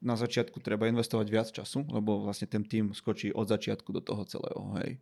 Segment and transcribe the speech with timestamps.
[0.00, 4.24] na začiatku treba investovať viac času, lebo vlastne ten tým skočí od začiatku do toho
[4.24, 4.62] celého.
[4.80, 4.98] Hej.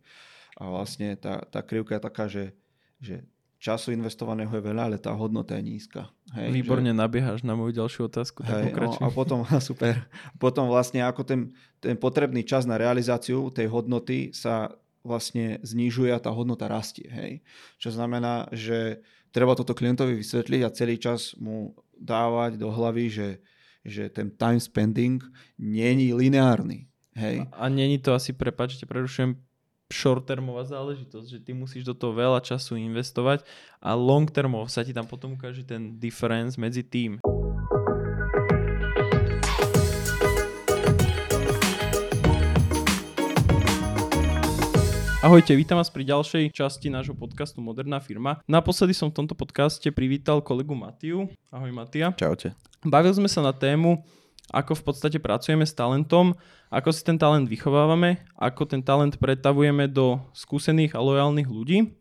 [0.59, 2.51] A vlastne tá, tá krivka je taká, že,
[2.99, 3.23] že
[3.63, 6.11] času investovaného je veľa, ale tá hodnota je nízka.
[6.35, 6.99] Hej, Výborne že...
[6.99, 8.43] nabiehaš na moju ďalšiu otázku.
[8.43, 10.03] Hej, no, a potom, super,
[10.35, 16.19] potom vlastne ako ten, ten potrebný čas na realizáciu tej hodnoty sa vlastne znižuje a
[16.19, 17.07] tá hodnota rastie.
[17.07, 17.39] Hej.
[17.79, 18.99] Čo znamená, že
[19.31, 23.27] treba toto klientovi vysvetliť a celý čas mu dávať do hlavy, že
[23.85, 25.23] že ten time spending
[25.57, 26.87] není lineárny.
[27.15, 27.47] Hej.
[27.51, 29.35] A, není to asi, prepačte, prerušujem,
[29.89, 33.41] short-termová záležitosť, že ty musíš do toho veľa času investovať
[33.81, 37.17] a long-termov sa ti tam potom ukáže ten difference medzi tým.
[45.19, 48.39] Ahojte, vítam vás pri ďalšej časti nášho podcastu Moderná firma.
[48.47, 51.27] Naposledy som v tomto podcaste privítal kolegu Matiu.
[51.51, 52.15] Ahoj Matia.
[52.15, 52.55] Čaute.
[52.87, 53.99] Bavili sme sa na tému,
[54.47, 56.39] ako v podstate pracujeme s talentom,
[56.71, 61.99] ako si ten talent vychovávame, ako ten talent pretavujeme do skúsených a lojálnych ľudí.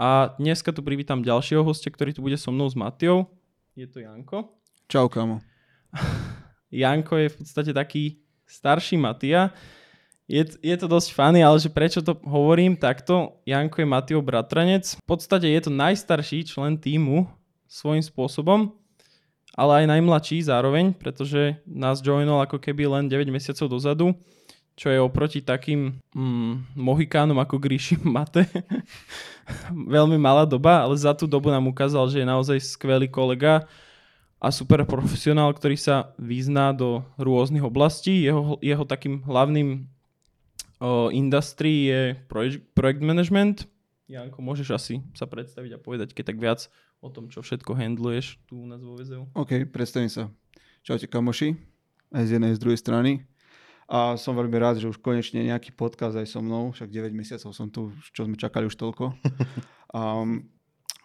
[0.00, 3.28] A dneska tu privítam ďalšieho hostia, ktorý tu bude so mnou s Matiou.
[3.76, 4.56] Je to Janko.
[4.88, 5.44] Čau, kamo.
[6.72, 9.52] Janko je v podstate taký starší Matia
[10.24, 14.96] je, je to dosť fany, ale že prečo to hovorím takto, Janko je Matio bratranec.
[14.96, 17.28] V podstate je to najstarší člen týmu
[17.68, 18.72] svojím spôsobom,
[19.52, 24.16] ale aj najmladší zároveň, pretože nás joinol ako keby len 9 mesiacov dozadu,
[24.74, 28.48] čo je oproti takým mm, mohikánom ako Gríši Mate.
[29.94, 33.68] Veľmi malá doba, ale za tú dobu nám ukázal, že je naozaj skvelý kolega
[34.40, 38.24] a super profesionál, ktorý sa vyzná do rôznych oblastí.
[38.24, 39.93] Jeho, jeho takým hlavným
[40.84, 43.56] o industrii je project, project management.
[44.04, 46.60] Janko, môžeš asi sa predstaviť a povedať, keď tak viac
[47.00, 49.24] o tom, čo všetko handluješ tu u nás vo VZU.
[49.32, 50.28] OK, predstavím sa.
[50.84, 51.56] Čaute kamoši,
[52.12, 53.24] aj z jednej, z druhej strany.
[53.88, 57.52] A som veľmi rád, že už konečne nejaký podcast aj so mnou, však 9 mesiacov
[57.52, 59.12] som tu, čo sme čakali už toľko.
[59.94, 60.50] Um,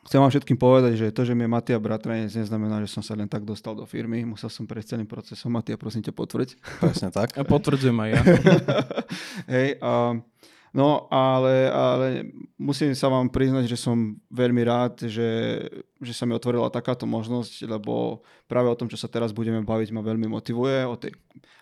[0.07, 3.19] Chcem vám všetkým povedať, že to, že mi je Matia bratranec, neznamená, že som sa
[3.19, 4.23] len tak dostal do firmy.
[4.23, 5.51] Musel som prejsť celým procesom.
[5.51, 6.55] Matia, prosím ťa, potvrď.
[6.79, 7.35] Presne tak.
[7.35, 8.21] A potvrdzujem aj ja.
[9.53, 10.15] Hej, a,
[10.73, 12.07] no ale, ale
[12.57, 15.63] musím sa vám priznať, že som veľmi rád, že,
[16.01, 19.89] že sa mi otvorila takáto možnosť, lebo práve o tom, čo sa teraz budeme baviť,
[19.93, 20.85] ma veľmi motivuje.
[20.85, 21.13] O tej,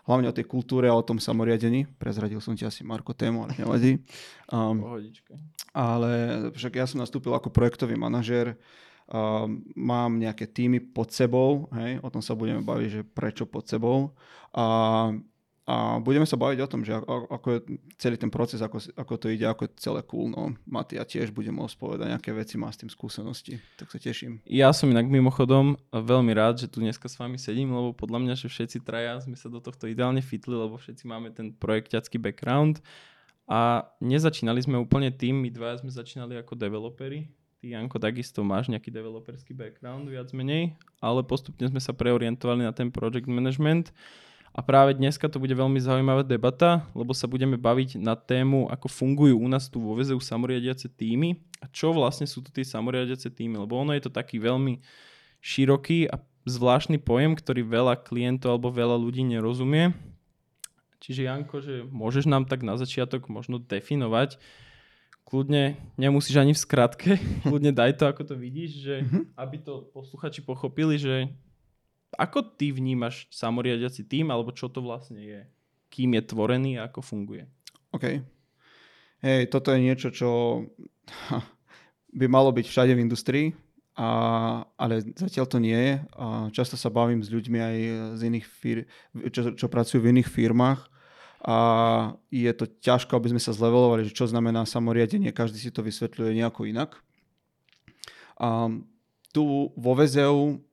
[0.07, 1.85] hlavne o tej kultúre a o tom samoriadení.
[1.99, 3.99] Prezradil som ti asi Marko tému, ale nevadí.
[4.47, 5.35] Um, Pohodička
[5.77, 6.11] ale
[6.57, 9.45] však ja som nastúpil ako projektový manažer, uh,
[9.77, 14.17] mám nejaké týmy pod sebou, hej, o tom sa budeme baviť, že prečo pod sebou
[14.57, 15.13] a,
[15.67, 17.59] a budeme sa baviť o tom, že ako, je
[17.99, 20.31] celý ten proces, ako, ako to ide, ako je celé cool.
[20.31, 24.39] No, Matia tiež bude môcť povedať nejaké veci, má s tým skúsenosti, tak sa teším.
[24.47, 28.33] Ja som inak mimochodom veľmi rád, že tu dneska s vami sedím, lebo podľa mňa,
[28.39, 32.79] že všetci traja sme sa do tohto ideálne fitli, lebo všetci máme ten projekťacký background
[33.43, 37.27] a nezačínali sme úplne tým, my dvaja sme začínali ako developeri.
[37.59, 42.71] Ty, Janko, takisto máš nejaký developerský background, viac menej, ale postupne sme sa preorientovali na
[42.71, 43.91] ten project management.
[44.55, 48.89] A práve dneska to bude veľmi zaujímavá debata, lebo sa budeme baviť na tému, ako
[48.89, 51.37] fungujú u nás tu vo VZU samoriadiace týmy.
[51.61, 54.81] A čo vlastne sú tu tie samoriadiace týmy, lebo ono je to taký veľmi
[55.41, 59.93] široký a zvláštny pojem, ktorý veľa klientov alebo veľa ľudí nerozumie.
[60.97, 64.41] Čiže Janko, že môžeš nám tak na začiatok možno definovať,
[65.27, 67.11] kľudne nemusíš ani v skratke,
[67.45, 69.23] kľudne daj to, ako to vidíš, že mm-hmm.
[69.37, 71.29] aby to posluchači pochopili, že
[72.15, 75.41] ako ty vnímaš samoriadiaci tým, alebo čo to vlastne je,
[75.91, 77.43] kým je tvorený a ako funguje.
[77.91, 78.23] OK.
[79.25, 80.29] Hej, toto je niečo, čo
[82.19, 83.47] by malo byť všade v industrii,
[83.97, 84.09] a,
[84.77, 85.95] ale zatiaľ to nie je.
[86.15, 87.75] A často sa bavím s ľuďmi aj
[88.15, 88.87] z iných fir-
[89.33, 90.97] čo, čo pracujú v iných firmách
[91.43, 91.57] a
[92.33, 96.33] je to ťažko, aby sme sa zlevelovali, že čo znamená samoriadenie, každý si to vysvetľuje
[96.33, 96.97] nejako inak.
[98.41, 98.69] A
[99.33, 100.65] tu vo VZU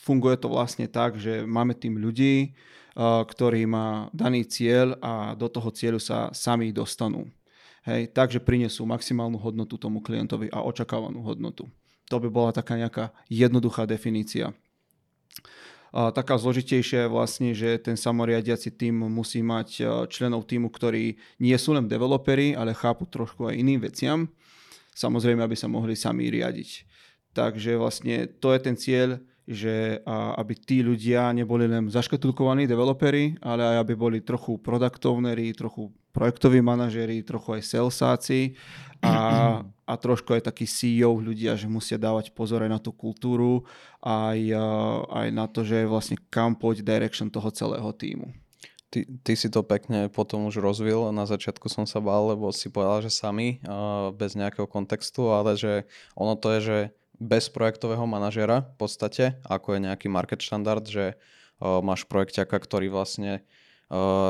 [0.00, 2.56] funguje to vlastne tak, že máme tým ľudí,
[2.96, 7.28] ktorý má daný cieľ a do toho cieľu sa sami dostanú.
[7.86, 11.70] Hej, takže prinesú maximálnu hodnotu tomu klientovi a očakávanú hodnotu.
[12.10, 14.50] To by bola taká nejaká jednoduchá definícia.
[15.94, 21.16] A taká zložitejšia je vlastne, že ten samoriadiaci tým musí mať e, členov týmu, ktorí
[21.40, 24.28] nie sú len developeri, ale chápu trošku aj iným veciam.
[24.92, 26.84] Samozrejme, aby sa mohli sami riadiť.
[27.32, 33.62] Takže vlastne to je ten cieľ, že aby tí ľudia neboli len zaškatulkovaní developeri, ale
[33.62, 38.58] aj aby boli trochu product ownery, trochu projektoví manažeri, trochu aj salesáci
[39.06, 43.62] a a trošku aj takí CEO ľudia, že musia dávať pozor aj na tú kultúru,
[44.02, 44.50] aj,
[45.06, 48.34] aj na to, že vlastne kam poď direction toho celého týmu.
[48.90, 51.10] Ty, ty si to pekne potom už rozvil.
[51.14, 53.62] Na začiatku som sa bál, lebo si povedal, že sami,
[54.18, 55.86] bez nejakého kontextu, ale že
[56.18, 56.78] ono to je, že
[57.20, 61.16] bez projektového manažera v podstate, ako je nejaký market štandard, že
[61.60, 63.44] máš projekťaka, ktorý vlastne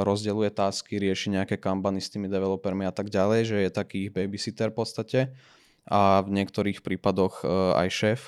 [0.04, 4.12] rozdeluje tasky, rieši nejaké kampany s tými developermi a tak ďalej, že je taký ich
[4.12, 5.20] babysitter v podstate.
[5.86, 7.46] A v niektorých prípadoch
[7.78, 8.20] aj šéf,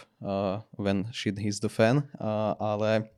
[0.78, 2.06] when shit hits the fan,
[2.62, 3.10] ale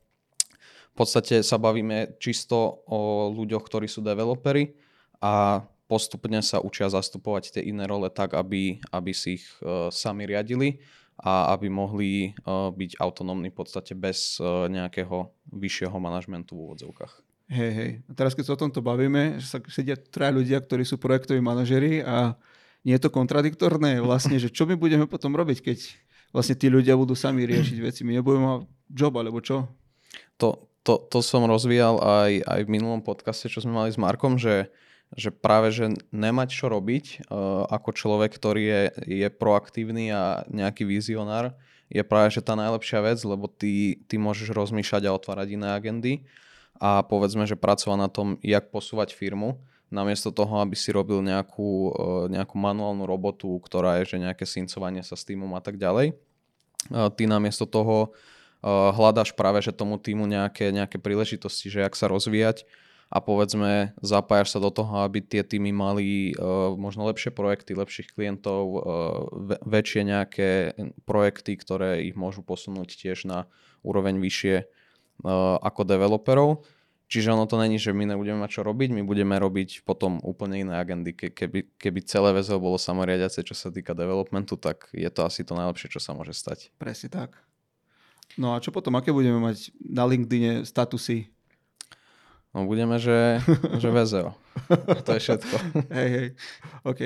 [0.91, 4.73] v podstate sa bavíme čisto o ľuďoch, ktorí sú developeri
[5.21, 9.45] a postupne sa učia zastupovať tie iné role tak, aby, aby si ich
[9.93, 10.81] sami riadili
[11.21, 17.13] a aby mohli byť autonómni v podstate bez nejakého vyššieho manažmentu v úvodzovkách.
[17.51, 17.91] Hej, hej.
[18.07, 21.43] A teraz keď sa o tomto bavíme, že sa sedia traja ľudia, ktorí sú projektoví
[21.43, 22.33] manažeri a
[22.81, 25.77] nie je to kontradiktorné vlastne, že čo my budeme potom robiť, keď
[26.31, 28.01] vlastne tí ľudia budú sami riešiť veci.
[28.07, 28.61] My nebudeme mať
[28.95, 29.67] job, alebo čo?
[30.39, 34.39] To, to, to som rozvíjal aj, aj v minulom podcaste, čo sme mali s Markom,
[34.39, 34.71] že,
[35.15, 38.81] že práve, že nemať čo robiť uh, ako človek, ktorý je,
[39.25, 41.51] je proaktívny a nejaký vizionár,
[41.91, 46.13] je práve, že tá najlepšia vec, lebo ty, ty môžeš rozmýšľať a otvárať iné agendy
[46.79, 49.59] a povedzme, že pracoval na tom, jak posúvať firmu,
[49.91, 55.03] namiesto toho, aby si robil nejakú, e, nejakú manuálnu robotu, ktorá je, že nejaké syncovanie
[55.03, 56.15] sa s týmom a tak ďalej.
[56.15, 56.15] E,
[57.19, 58.15] ty namiesto toho
[58.61, 62.69] hľadaš práve, že tomu týmu nejaké, nejaké príležitosti, že jak sa rozvíjať
[63.11, 68.15] a povedzme zapájaš sa do toho, aby tie týmy mali uh, možno lepšie projekty, lepších
[68.15, 68.79] klientov, uh,
[69.67, 70.49] väčšie nejaké
[71.03, 73.51] projekty, ktoré ich môžu posunúť tiež na
[73.83, 76.63] úroveň vyššie uh, ako developerov.
[77.11, 80.63] Čiže ono to není, že my nebudeme mať čo robiť, my budeme robiť potom úplne
[80.63, 81.11] iné agendy.
[81.11, 85.43] Ke, keby, keby celé VZO bolo samoriadiace, čo sa týka developmentu, tak je to asi
[85.43, 86.71] to najlepšie, čo sa môže stať.
[86.79, 87.35] Presne tak.
[88.39, 91.27] No a čo potom, aké budeme mať na LinkedIne statusy?
[92.51, 93.39] No budeme, že,
[93.81, 94.35] že VZO.
[95.07, 95.55] to je všetko.
[95.95, 96.27] hej, hej.
[96.83, 97.01] OK.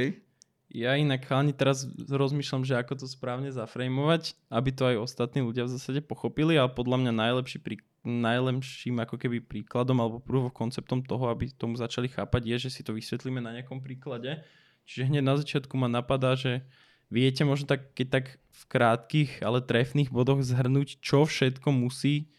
[0.76, 5.64] Ja inak chalani teraz rozmýšľam, že ako to správne zaframovať, aby to aj ostatní ľudia
[5.64, 11.00] v zásade pochopili a podľa mňa najlepší prí, najlepším ako keby príkladom alebo proof konceptom
[11.00, 14.44] toho, aby tomu začali chápať je, že si to vysvetlíme na nejakom príklade.
[14.84, 16.68] Čiže hneď na začiatku ma napadá, že
[17.08, 22.36] viete možno tak, keď tak v krátkých, ale trefných bodoch zhrnúť, čo všetko musí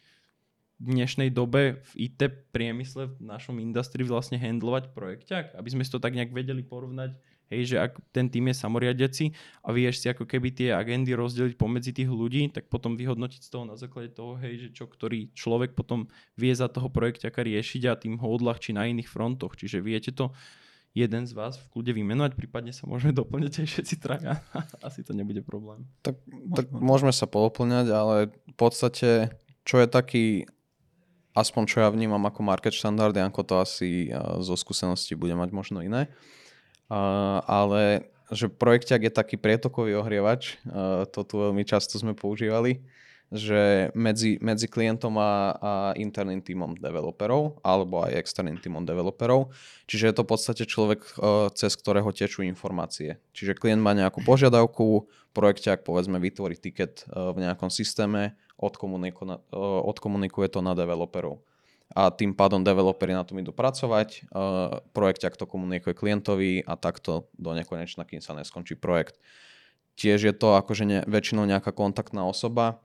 [0.76, 6.02] dnešnej dobe v IT priemysle, v našom industrii vlastne handlovať projekťak, aby sme si to
[6.02, 9.30] tak nejak vedeli porovnať Hej, že ak ten tým je samoriadiaci
[9.62, 13.50] a vieš si ako keby tie agendy rozdeliť pomedzi tých ľudí, tak potom vyhodnotiť z
[13.54, 17.82] toho na základe toho, hej, že čo ktorý človek potom vie za toho projekťaka riešiť
[17.86, 19.54] a tým ho odľahčí na iných frontoch.
[19.54, 20.34] Čiže viete to
[20.90, 24.42] jeden z vás v kľude vymenovať, prípadne sa môžeme doplňať aj všetci traja.
[24.86, 25.86] Asi to nebude problém.
[26.02, 26.18] Tak,
[26.50, 29.30] tak môžeme sa pooplňať, ale v podstate,
[29.62, 30.50] čo je taký
[31.36, 34.08] aspoň čo ja vnímam ako market štandard, ako to asi
[34.40, 36.08] zo skúsenosti bude mať možno iné,
[36.86, 42.78] Uh, ale že projekťak je taký prietokový ohrievač, uh, to tu veľmi často sme používali,
[43.26, 49.50] že medzi, medzi klientom a, a interným týmom developerov alebo aj externým týmom developerov.
[49.90, 51.02] Čiže je to v podstate človek,
[51.58, 53.18] cez ktorého tečú informácie.
[53.34, 60.48] Čiže klient má nejakú požiadavku, projekťak povedzme vytvorí tiket v nejakom systéme, odkomunikuje, uh, odkomunikuje
[60.48, 61.44] to na developerov
[61.94, 67.30] a tým pádom developeri na tom idú pracovať, uh, ak to komunikuje klientovi a takto
[67.38, 69.22] do nekonečna, kým sa neskončí projekt.
[69.94, 72.82] Tiež je to akože ne, väčšinou nejaká kontaktná osoba,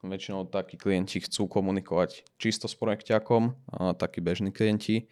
[0.00, 5.10] väčšinou takí klienti chcú komunikovať čisto s projekťakom, uh, takí bežní klienti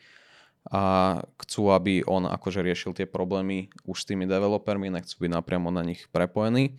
[0.68, 5.73] a chcú, aby on akože riešil tie problémy už s tými developermi, nechcú byť napriamo
[5.73, 6.76] na nich prepojení.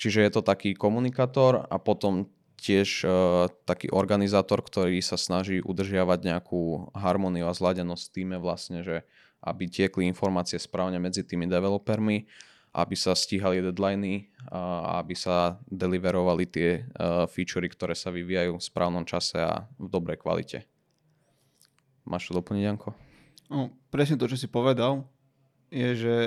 [0.00, 2.26] Čiže je to taký komunikátor a potom
[2.70, 8.86] tiež uh, taký organizátor, ktorý sa snaží udržiavať nejakú harmóniu a zladenosť v týme vlastne,
[8.86, 9.02] že
[9.42, 12.30] aby tiekli informácie správne medzi tými developermi,
[12.70, 18.62] aby sa stíhali deadliny a aby sa deliverovali tie uh, featurey, ktoré sa vyvíjajú v
[18.62, 20.70] správnom čase a v dobrej kvalite.
[22.06, 22.94] Máš to doplniť, Janko?
[23.50, 25.02] No, presne to, čo si povedal,
[25.74, 26.18] je, že,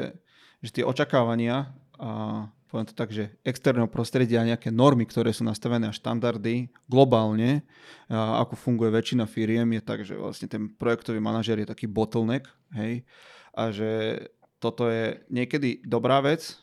[0.59, 5.45] že tie očakávania a poviem to tak, že externého prostredia a nejaké normy, ktoré sú
[5.45, 7.61] nastavené a štandardy globálne,
[8.09, 12.49] a ako funguje väčšina firiem, je tak, že vlastne ten projektový manažer je taký bottleneck,
[12.73, 13.05] hej,
[13.53, 14.25] a že
[14.57, 16.57] toto je niekedy dobrá vec,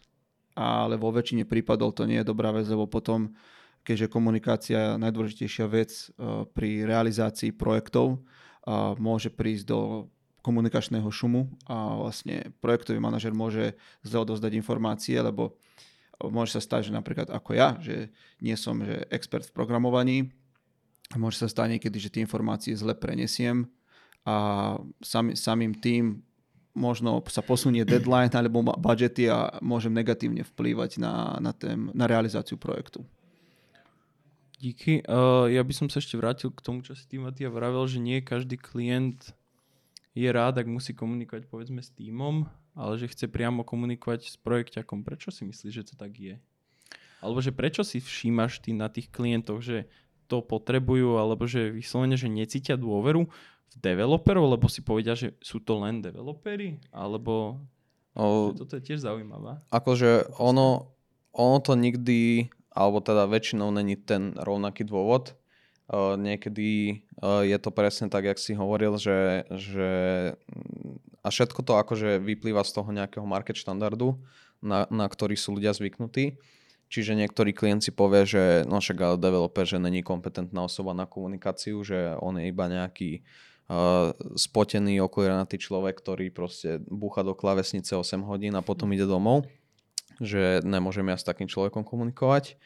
[0.59, 3.31] ale vo väčšine prípadov to nie je dobrá vec, lebo potom,
[3.87, 6.05] keďže komunikácia je najdôležitejšia vec e,
[6.51, 8.19] pri realizácii projektov,
[9.01, 9.81] môže prísť do
[10.45, 15.57] komunikačného šumu a vlastne projektový manažer môže zle odozdať informácie, lebo
[16.29, 18.13] môže sa stať, že napríklad ako ja, že
[18.45, 20.19] nie som že expert v programovaní,
[21.17, 23.65] môže sa stať niekedy, že tie informácie zle prenesiem
[24.29, 26.21] a sam, samým tým
[26.77, 32.55] možno sa posunie deadline alebo budgety a môžem negatívne vplývať na, na, tém, na realizáciu
[32.61, 33.03] projektu.
[34.61, 35.01] Díky.
[35.09, 37.97] Uh, ja by som sa ešte vrátil k tomu, čo si ty, Matia, vravel, že
[37.97, 39.33] nie každý klient
[40.13, 45.03] je rád, ak musí komunikovať povedzme s týmom, ale že chce priamo komunikovať s projekťakom.
[45.03, 46.37] Prečo si myslíš, že to tak je?
[47.21, 49.91] Alebo že prečo si všímaš ty na tých klientoch, že
[50.31, 53.27] to potrebujú, alebo že vyslovene, že necítia dôveru
[53.71, 57.61] v developerov, lebo si povedia, že sú to len developery, alebo
[58.15, 59.59] o, toto je tiež zaujímavé.
[59.75, 60.95] Akože ono,
[61.35, 65.35] ono to nikdy alebo teda väčšinou není ten rovnaký dôvod.
[65.91, 69.91] Uh, niekedy uh, je to presne tak, jak si hovoril, že, že
[71.21, 74.17] a všetko to akože vyplýva z toho nejakého market štandardu,
[74.61, 76.41] na, na ktorý sú ľudia zvyknutí.
[76.91, 81.79] Čiže niektorý klient povie, že no však ale developer, že není kompetentná osoba na komunikáciu,
[81.87, 83.23] že on je iba nejaký
[83.71, 89.47] uh, spotený, okoliranatý človek, ktorý proste búcha do klavesnice 8 hodín a potom ide domov
[90.21, 92.61] že nemôžem ja s takým človekom komunikovať.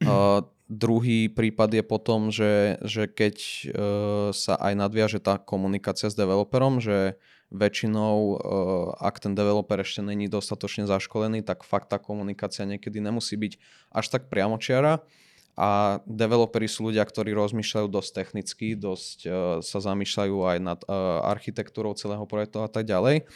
[0.00, 6.18] Uh, druhý prípad je potom, že, že keď uh, sa aj nadviaže tá komunikácia s
[6.18, 7.20] developerom, že
[7.50, 8.38] väčšinou, uh,
[8.98, 13.52] ak ten developer ešte není dostatočne zaškolený, tak fakt tá komunikácia niekedy nemusí byť
[13.90, 15.02] až tak priamočiara
[15.58, 21.26] a developeri sú ľudia, ktorí rozmýšľajú dosť technicky, dosť uh, sa zamýšľajú aj nad uh,
[21.26, 23.26] architektúrou celého projektu a tak ďalej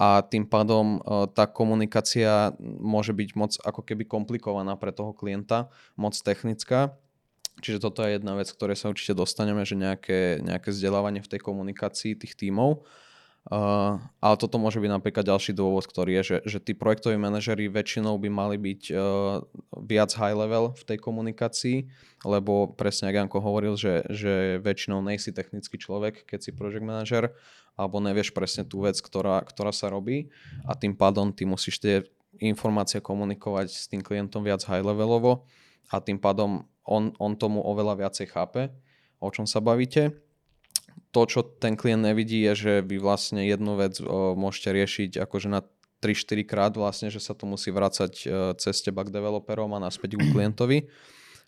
[0.00, 0.96] a tým pádom
[1.36, 6.96] tá komunikácia môže byť moc ako keby komplikovaná pre toho klienta, moc technická.
[7.60, 11.40] Čiže toto je jedna vec, ktoré sa určite dostaneme, že nejaké, nejaké vzdelávanie v tej
[11.44, 12.80] komunikácii tých tímov.
[13.48, 17.72] Uh, ale toto môže byť napríklad ďalší dôvod, ktorý je, že, že tí projektoví manažery
[17.72, 19.40] väčšinou by mali byť uh,
[19.80, 21.88] viac high level v tej komunikácii,
[22.28, 27.32] lebo presne ako Janko hovoril, že, že väčšinou nejsi technický človek, keď si project manager,
[27.80, 30.28] alebo nevieš presne tú vec, ktorá, ktorá sa robí.
[30.68, 32.04] A tým pádom ty musíš tie
[32.44, 35.48] informácie komunikovať s tým klientom viac high levelovo
[35.88, 38.68] a tým pádom on, on tomu oveľa viacej chápe,
[39.16, 40.12] o čom sa bavíte
[41.10, 45.48] to, čo ten klient nevidí, je, že vy vlastne jednu vec o, môžete riešiť akože
[45.50, 45.66] na
[46.00, 48.26] 3-4 krát vlastne, že sa to musí vrácať e,
[48.56, 50.88] cez teba k developerom a naspäť k klientovi.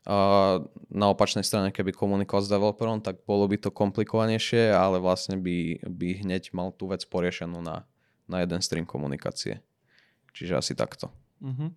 [0.03, 0.59] A
[0.91, 5.79] na opačnej strane, keby komunikoval s developerom, tak bolo by to komplikovanejšie, ale vlastne by,
[5.87, 7.87] by hneď mal tú vec poriešenú na,
[8.27, 9.63] na jeden stream komunikácie.
[10.35, 11.15] Čiže asi takto.
[11.39, 11.71] Uh-huh.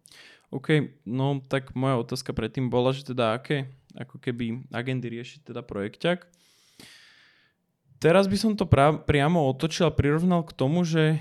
[0.50, 5.62] OK, no tak moja otázka predtým bola, že teda aké ako keby agendy rieši teda
[5.62, 6.26] projekťak
[8.06, 11.18] teraz by som to pra- priamo otočil a prirovnal k tomu, že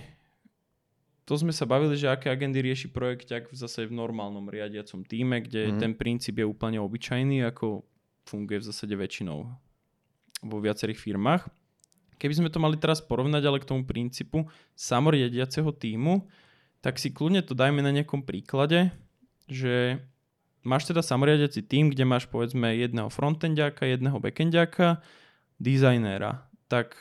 [1.25, 5.41] to sme sa bavili, že aké agendy rieši projekt ak zase v normálnom riadiacom týme,
[5.41, 5.81] kde mm.
[5.81, 7.88] ten princíp je úplne obyčajný, ako
[8.29, 9.49] funguje v zásade väčšinou
[10.45, 11.49] vo viacerých firmách.
[12.21, 14.45] Keby sme to mali teraz porovnať ale k tomu princípu
[14.76, 16.29] samoriadiaceho týmu,
[16.85, 18.93] tak si kľudne to dajme na nejakom príklade,
[19.49, 20.05] že
[20.61, 25.00] máš teda samoriadiaci tým, kde máš povedzme jedného frontendiaka, jedného backendiaka,
[25.57, 26.97] dizajnéra tak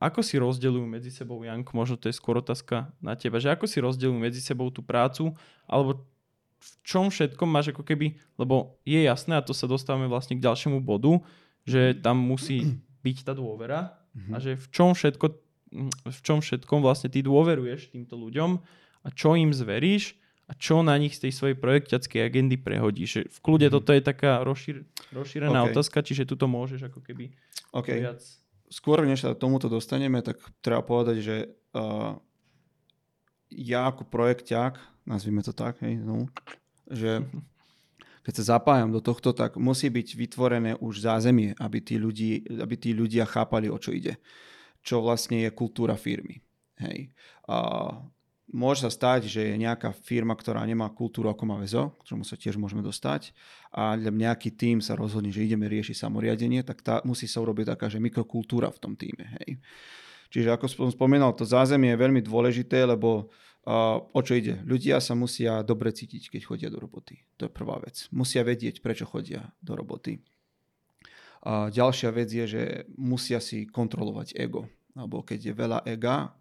[0.00, 3.68] ako si rozdeľujú medzi sebou, Janko, možno to je skôr otázka na teba, že ako
[3.68, 5.36] si rozdeľujú medzi sebou tú prácu,
[5.68, 6.08] alebo
[6.60, 10.44] v čom všetkom máš ako keby, lebo je jasné, a to sa dostávame vlastne k
[10.44, 11.20] ďalšiemu bodu,
[11.68, 15.26] že tam musí byť tá dôvera a že v čom všetko,
[16.08, 18.58] v čom všetkom vlastne ty dôveruješ týmto ľuďom
[19.06, 20.18] a čo im zveríš
[20.50, 23.30] a čo na nich z tej svojej projekťackej agendy prehodíš.
[23.30, 23.76] V kľude mm-hmm.
[23.78, 24.82] toto je taká rozšír,
[25.14, 25.70] rozšírená okay.
[25.70, 27.30] otázka, čiže tu to môžeš ako keby
[27.70, 28.02] okay.
[28.02, 28.18] viac
[28.70, 31.36] skôr než sa tomuto dostaneme, tak treba povedať, že
[31.74, 32.14] uh,
[33.50, 36.30] ja ako projekťák, nazvime to tak, hej, no,
[36.86, 37.26] že
[38.24, 42.74] keď sa zapájam do tohto, tak musí byť vytvorené už zázemie, aby tí, ľudí, aby
[42.78, 44.22] tí ľudia chápali, o čo ide.
[44.80, 46.40] Čo vlastne je kultúra firmy.
[46.80, 47.12] Hej.
[47.44, 48.00] Uh,
[48.50, 52.22] môže sa stať, že je nejaká firma, ktorá nemá kultúru ako má väzo, k čomu
[52.26, 53.34] sa tiež môžeme dostať
[53.70, 57.86] a nejaký tým sa rozhodne, že ideme riešiť samoriadenie, tak tá, musí sa urobiť taká,
[57.86, 59.30] že mikrokultúra v tom týme.
[59.40, 59.62] Hej.
[60.30, 63.30] Čiže ako som spomínal, to zázemie je veľmi dôležité, lebo
[63.66, 64.62] uh, o čo ide?
[64.62, 67.18] Ľudia sa musia dobre cítiť, keď chodia do roboty.
[67.42, 68.06] To je prvá vec.
[68.14, 70.22] Musia vedieť, prečo chodia do roboty.
[71.40, 72.62] A ďalšia vec je, že
[72.94, 74.70] musia si kontrolovať ego.
[74.94, 76.36] Alebo keď je veľa ega,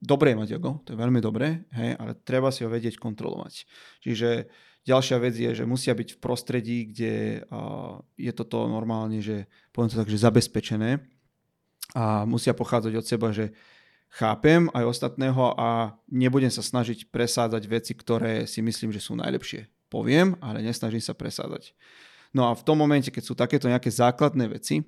[0.00, 3.64] dobré mať ego, to je veľmi dobré, hej, ale treba si ho vedieť kontrolovať.
[4.04, 4.50] Čiže
[4.84, 9.90] ďalšia vec je, že musia byť v prostredí, kde uh, je toto normálne, že poviem
[9.90, 11.00] to tak, že zabezpečené
[11.92, 13.52] a musia pochádzať od seba, že
[14.14, 19.66] chápem aj ostatného a nebudem sa snažiť presádzať veci, ktoré si myslím, že sú najlepšie.
[19.90, 21.74] Poviem, ale nesnažím sa presádzať.
[22.34, 24.82] No a v tom momente, keď sú takéto nejaké základné veci,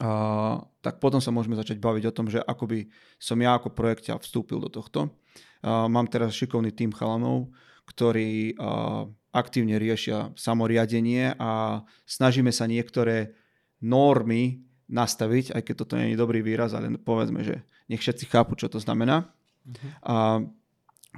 [0.00, 2.78] a, tak potom sa môžeme začať baviť o tom, že ako by
[3.20, 5.12] som ja ako projekťa vstúpil do tohto.
[5.60, 7.52] A, mám teraz šikovný tým chalanov,
[7.84, 13.32] ktorí a, aktívne riešia samoriadenie a snažíme sa niektoré
[13.80, 18.60] normy nastaviť, aj keď toto nie je dobrý výraz, ale povedzme, že nech všetci chápu,
[18.60, 19.32] čo to znamená.
[19.64, 19.88] Uh-huh.
[20.04, 20.14] A,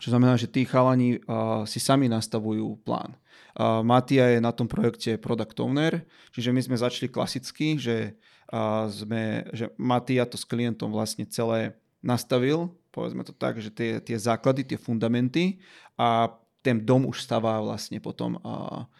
[0.02, 3.14] čo znamená, že tí chalani uh, si sami nastavujú plán.
[3.54, 6.02] Uh, Matia je na tom projekte product owner,
[6.34, 8.18] čiže my sme začali klasicky, že,
[8.50, 14.02] uh, sme, že Matia to s klientom vlastne celé nastavil, povedzme to tak, že tie,
[14.02, 15.62] tie základy, tie fundamenty
[15.94, 16.26] a
[16.64, 18.90] ten dom už stavá vlastne potom uh,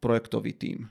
[0.00, 0.88] projektový tím.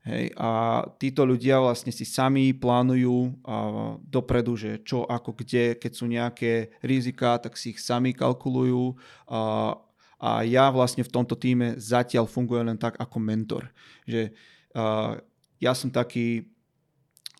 [0.00, 3.56] Hej, a títo ľudia vlastne si sami plánujú a,
[4.00, 8.96] dopredu, že čo, ako, kde, keď sú nejaké rizika, tak si ich sami kalkulujú.
[9.28, 9.76] A,
[10.16, 13.68] a ja vlastne v tomto týme zatiaľ fungujem len tak ako mentor.
[14.08, 14.32] Že
[14.72, 15.20] a,
[15.60, 16.48] ja som taký,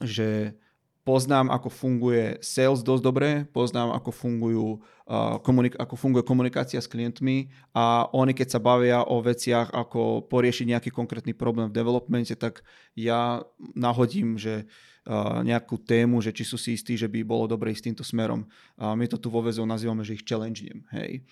[0.04, 0.52] že
[1.00, 4.68] poznám, ako funguje sales dosť dobre, poznám, ako, fungujú,
[5.08, 10.28] uh, komunik- ako funguje komunikácia s klientmi a oni, keď sa bavia o veciach, ako
[10.28, 12.60] poriešiť nejaký konkrétny problém v developmente, tak
[12.92, 13.40] ja
[13.72, 14.68] nahodím, že
[15.08, 18.44] uh, nejakú tému, že či sú si istí, že by bolo dobre ísť týmto smerom.
[18.76, 20.84] A my to tu vo väzov nazývame, že ich challengenem.
[20.92, 21.24] Hej.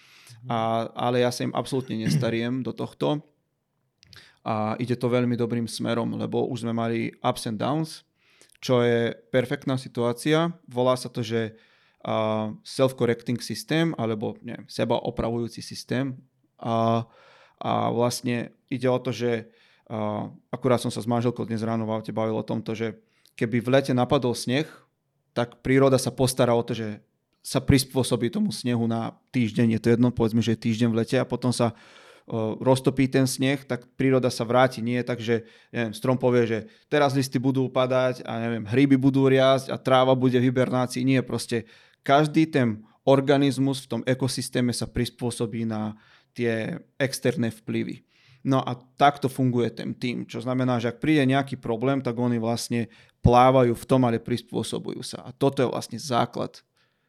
[0.49, 3.21] A, ale ja sa im absolútne nestariem do tohto
[4.49, 8.08] a ide to veľmi dobrým smerom, lebo už sme mali ups and downs,
[8.59, 10.51] čo je perfektná situácia.
[10.67, 11.55] Volá sa to, že
[12.03, 16.19] uh, self-correcting systém, alebo neviem, seba opravujúci systém.
[16.59, 17.07] A,
[17.63, 19.47] a vlastne ide o to, že
[19.91, 22.99] uh, akurát som sa s manželkou dnes ráno v aute bavil o tomto, že
[23.39, 24.67] keby v lete napadol sneh,
[25.31, 26.99] tak príroda sa postará o to, že
[27.39, 29.79] sa prispôsobí tomu snehu na týždeň.
[29.79, 31.79] Je to jedno, povedzme, že je týždeň v lete a potom sa
[32.61, 34.85] roztopí ten sneh, tak príroda sa vráti.
[34.85, 39.01] Nie je tak, že neviem, strom povie, že teraz listy budú padať a neviem, hryby
[39.01, 41.03] budú riasť a tráva bude v hibernácii.
[41.03, 41.65] Nie, proste
[42.05, 45.97] každý ten organizmus v tom ekosystéme sa prispôsobí na
[46.37, 48.05] tie externé vplyvy.
[48.47, 52.39] No a takto funguje ten tým, čo znamená, že ak príde nejaký problém, tak oni
[52.39, 52.87] vlastne
[53.25, 55.27] plávajú v tom, ale prispôsobujú sa.
[55.27, 56.63] A toto je vlastne základ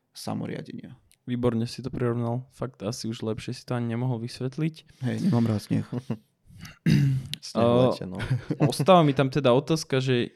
[0.09, 0.97] samoriadenia.
[1.29, 2.49] Výborne si to prirovnal.
[2.57, 5.05] Fakt asi už lepšie si to ani nemohol vysvetliť.
[5.05, 5.85] Hej, nemám rád sneh.
[7.53, 8.17] sneh no.
[8.73, 10.33] Ostáva mi tam teda otázka, že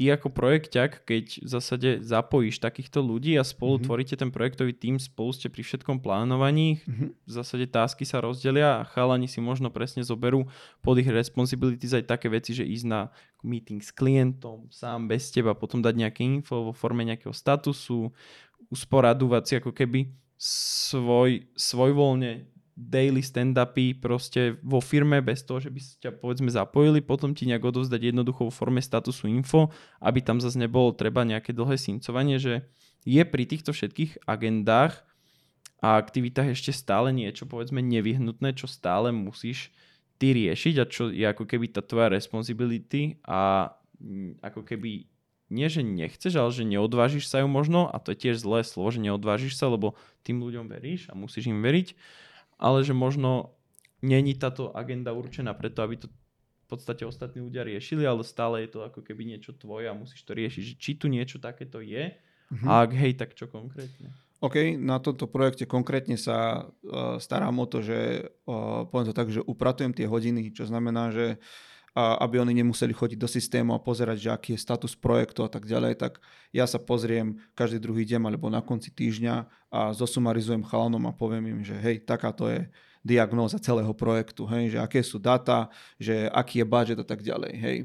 [0.00, 3.84] ty ako projekťak, keď v zásade zapojíš takýchto ľudí a spolu mm-hmm.
[3.84, 7.08] tvoríte ten projektový tým, spolu ste pri všetkom plánovaní, mm-hmm.
[7.12, 10.48] v zásade tásky sa rozdelia a chalani si možno presne zoberú
[10.80, 13.12] pod ich responsibilities aj také veci, že ísť na
[13.44, 18.08] meeting s klientom sám bez teba, potom dať nejaké info vo forme nejakého statusu,
[18.70, 20.08] usporadúvať si ako keby
[20.40, 22.48] svoj, svojvoľne
[22.80, 27.44] daily stand-upy proste vo firme bez toho, že by sa ťa povedzme zapojili, potom ti
[27.44, 29.68] nejak odovzdať jednoducho vo forme statusu info,
[30.00, 32.64] aby tam zase nebolo treba nejaké dlhé syncovanie, že
[33.04, 35.04] je pri týchto všetkých agendách
[35.84, 39.68] a aktivitách ešte stále niečo povedzme nevyhnutné, čo stále musíš
[40.20, 45.08] ty riešiť a čo je ako keby tá tvoja responsibility a mm, ako keby
[45.50, 48.94] nie, že nechceš, ale že neodvážiš sa ju možno, a to je tiež zlé slovo,
[48.94, 51.98] že neodvážiš sa, lebo tým ľuďom veríš a musíš im veriť,
[52.56, 53.52] ale že možno
[54.00, 58.78] není táto agenda určená preto, aby to v podstate ostatní ľudia riešili, ale stále je
[58.78, 62.14] to ako keby niečo tvoje a musíš to riešiť, že či tu niečo takéto je
[62.14, 62.68] mm-hmm.
[62.70, 64.14] a ak hej, tak čo konkrétne?
[64.40, 69.28] OK, na tomto projekte konkrétne sa uh, starám o to, že uh, poviem to tak,
[69.28, 73.74] že upratujem tie hodiny, čo znamená, že uh, a aby oni nemuseli chodiť do systému
[73.74, 76.22] a pozerať, že aký je status projektu a tak ďalej, tak
[76.54, 79.34] ja sa pozriem každý druhý deň alebo na konci týždňa
[79.74, 82.70] a zosumarizujem chalanom a poviem im, že hej, takáto je
[83.02, 85.66] diagnóza celého projektu, hej, že aké sú data,
[85.98, 87.78] že aký je budget a tak ďalej, hej.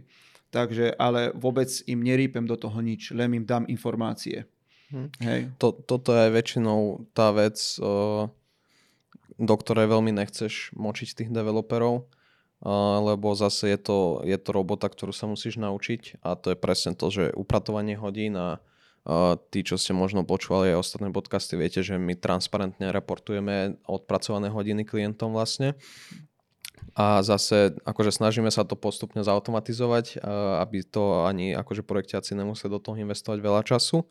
[0.53, 4.45] Takže, ale vôbec im nerípem do toho nič, len im dám informácie.
[4.93, 5.09] Hm.
[5.19, 5.39] Hej.
[5.57, 7.57] To, toto je väčšinou tá vec,
[9.35, 12.07] do ktorej veľmi nechceš močiť tých developerov,
[12.65, 16.97] lebo zase je to, je to robota, ktorú sa musíš naučiť a to je presne
[16.97, 18.58] to, že upratovanie hodín a
[19.54, 24.82] tí, čo ste možno počúvali aj ostatné podcasty, viete, že my transparentne reportujeme odpracované hodiny
[24.82, 25.78] klientom vlastne.
[26.97, 30.25] A zase akože snažíme sa to postupne zautomatizovať,
[30.58, 34.10] aby to ani akože projektiaci nemuseli do toho investovať veľa času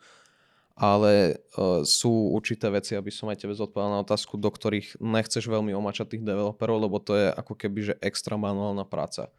[0.75, 5.47] ale uh, sú určité veci, aby som aj tebe zodpovedal na otázku, do ktorých nechceš
[5.47, 9.31] veľmi omačať tých developerov, lebo to je ako keby že extra manuálna práca.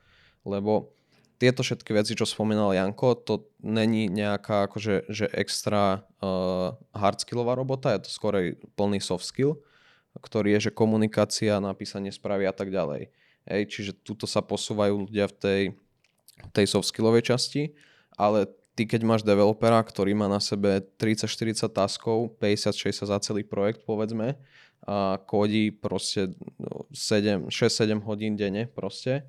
[0.47, 0.95] Lebo
[1.35, 7.91] tieto všetky veci, čo spomínal Janko, to není nejaká akože, že extra uh, hardskillová robota,
[7.91, 9.59] je to skôr plný soft skill,
[10.15, 13.11] ktorý je, že komunikácia, napísanie správy a tak ďalej.
[13.45, 15.61] Hej, čiže tuto sa posúvajú ľudia v tej,
[16.55, 17.75] tej soft skillovej časti,
[18.15, 23.87] ale ty keď máš developera, ktorý má na sebe 30-40 taskov, 50-60 za celý projekt
[23.87, 24.35] povedzme,
[24.85, 26.35] a kodí proste
[26.93, 29.25] 6-7 hodín denne proste,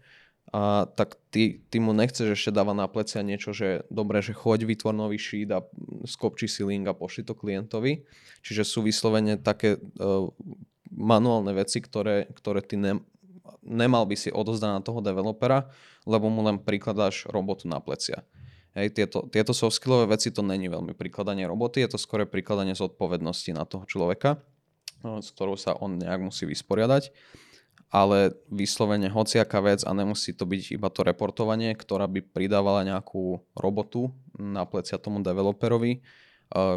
[0.55, 4.63] a tak ty, ty mu nechceš ešte dávať na plecia niečo, že dobre, že choď,
[4.63, 5.67] vytvor nový sheet a
[6.07, 8.07] skopči si link a pošli to klientovi.
[8.47, 10.31] Čiže sú vyslovene také uh,
[10.95, 13.03] manuálne veci, ktoré, ktoré ty ne,
[13.67, 15.67] nemal by si odozdať na toho developera,
[16.07, 18.23] lebo mu len prikladáš robotu na plecia.
[18.77, 22.77] Hej, tieto, tieto soft skillové veci to není veľmi prikladanie roboty, je to skôr prikladanie
[22.77, 24.37] zodpovednosti na toho človeka,
[25.01, 27.09] s ktorou sa on nejak musí vysporiadať
[27.91, 33.43] ale vyslovene hociaká vec a nemusí to byť iba to reportovanie, ktorá by pridávala nejakú
[33.55, 36.03] robotu na plecia tomu developerovi,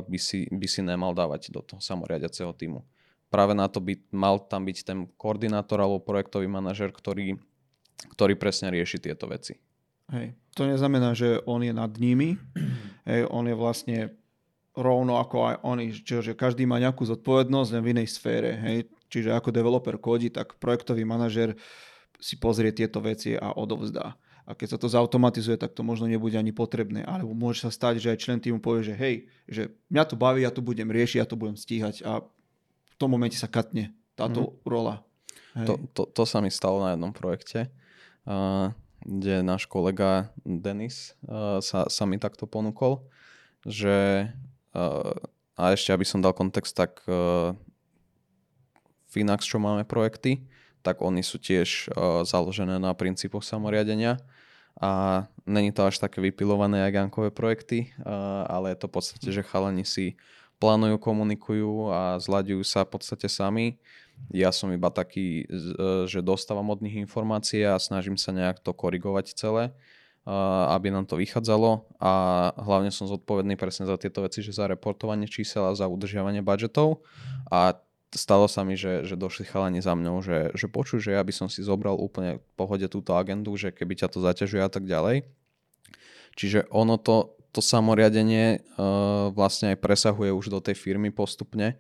[0.06, 2.86] by si, by si nemal dávať do toho samoriadiaceho týmu.
[3.30, 7.38] Práve na to by mal tam byť ten koordinátor alebo projektový manažer, ktorý,
[8.18, 9.58] ktorý presne rieši tieto veci.
[10.10, 10.34] Hej.
[10.58, 12.36] To neznamená, že on je nad nimi.
[13.10, 13.98] Hej, on je vlastne
[14.74, 18.52] rovno ako aj oni, čiže každý má nejakú zodpovednosť len v inej sfére.
[18.58, 18.78] Hej.
[19.10, 21.58] Čiže ako developer kódi, tak projektový manažer
[22.20, 24.14] si pozrie tieto veci a odovzdá.
[24.50, 27.06] A keď sa to zautomatizuje, tak to možno nebude ani potrebné.
[27.06, 30.42] Alebo môže sa stať, že aj člen týmu povie, že hej, že mňa to baví,
[30.42, 32.02] ja to budem riešiť, ja to budem stíhať.
[32.02, 34.54] A v tom momente sa katne táto mm.
[34.66, 35.06] rola.
[35.54, 35.66] Hej.
[35.70, 37.70] To, to, to sa mi stalo na jednom projekte,
[38.26, 43.04] uh, kde náš kolega Denis uh, sa, sa mi takto ponúkol,
[43.64, 44.30] že
[44.76, 45.16] uh,
[45.60, 47.52] a ešte aby som dal kontext, tak uh,
[49.12, 50.48] Finax, čo máme projekty,
[50.80, 54.22] tak oni sú tiež uh, založené na princípoch samoriadenia
[54.80, 59.28] a není to až také vypilované jak Jankové projekty, uh, ale je to v podstate,
[59.36, 60.16] že chalani si
[60.64, 63.80] plánujú, komunikujú a zľadujú sa v podstate sami.
[64.30, 65.48] Ja som iba taký,
[66.06, 69.74] že dostávam od nich informácie a snažím sa nejak to korigovať celé,
[70.70, 71.88] aby nám to vychádzalo.
[71.98, 72.12] A
[72.60, 77.02] hlavne som zodpovedný presne za tieto veci, že za reportovanie čísel a za udržiavanie budžetov.
[77.50, 77.80] A
[78.14, 81.34] stalo sa mi, že, že došli chalani za mňou, že, že počuj, že ja by
[81.34, 84.86] som si zobral úplne v pohode túto agendu, že keby ťa to zaťažuje a tak
[84.90, 85.30] ďalej.
[86.34, 91.78] Čiže ono to, to samoriadenie uh, vlastne aj presahuje už do tej firmy postupne,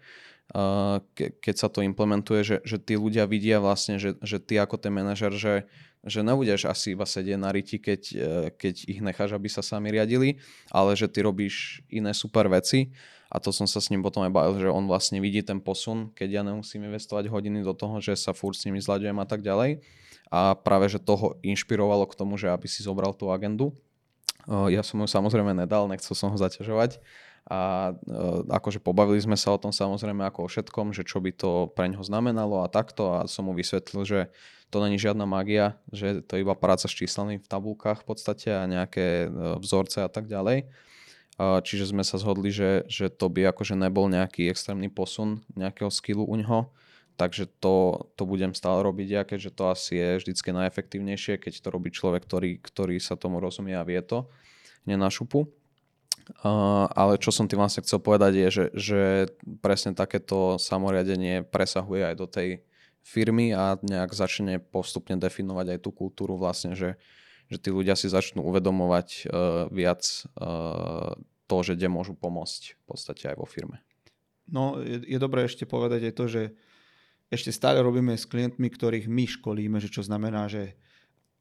[1.13, 4.81] ke, keď sa to implementuje, že, že tí ľudia vidia vlastne, že, že ty ako
[4.81, 5.69] ten manažer, že,
[6.01, 9.93] že nebudeš asi iba sedieť na riti, keď, uh, keď ich necháš, aby sa sami
[9.93, 10.41] riadili,
[10.73, 12.89] ale že ty robíš iné super veci
[13.29, 16.09] a to som sa s ním potom aj bavil, že on vlastne vidí ten posun,
[16.17, 19.45] keď ja nemusím investovať hodiny do toho, že sa furt s nimi zľaďujem a tak
[19.45, 19.85] ďalej.
[20.33, 23.73] A práve, že toho inšpirovalo k tomu, že aby si zobral tú agendu.
[24.49, 26.97] Ja som mu samozrejme nedal, nechcel som ho zaťažovať.
[27.49, 27.97] A
[28.45, 31.89] akože pobavili sme sa o tom samozrejme ako o všetkom, že čo by to pre
[31.89, 33.09] neho znamenalo a takto.
[33.17, 34.19] A som mu vysvetlil, že
[34.69, 38.53] to není žiadna magia, že to je iba práca s číslami v tabulkách v podstate
[38.53, 40.69] a nejaké e, vzorce a tak ďalej.
[41.39, 46.27] Čiže sme sa zhodli, že, že to by akože nebol nejaký extrémny posun nejakého skillu
[46.27, 46.67] u ňoho,
[47.15, 51.71] takže to, to budem stále robiť ja, keďže to asi je vždycky najefektívnejšie, keď to
[51.71, 54.27] robí človek, ktorý, ktorý sa tomu rozumie a vie to,
[54.83, 55.47] nie na šupu.
[55.47, 55.58] Uh,
[56.93, 59.01] ale čo som tým vlastne chcel povedať je, že, že
[59.59, 62.49] presne takéto samoriadenie presahuje aj do tej
[63.01, 66.99] firmy a nejak začne postupne definovať aj tú kultúru vlastne, že,
[67.49, 69.21] že tí ľudia si začnú uvedomovať uh,
[69.73, 70.05] viac
[70.37, 71.17] uh,
[71.49, 73.81] to, že kde môžu pomôcť v podstate aj vo firme.
[74.49, 76.43] No, je, je dobré ešte povedať aj to, že
[77.29, 80.77] ešte stále robíme s klientmi, ktorých my školíme, že čo znamená, že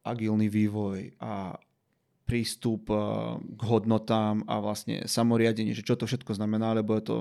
[0.04, 1.56] agilný vývoj a
[2.28, 7.18] prístup uh, k hodnotám a vlastne samoriadenie, že čo to všetko znamená, lebo je to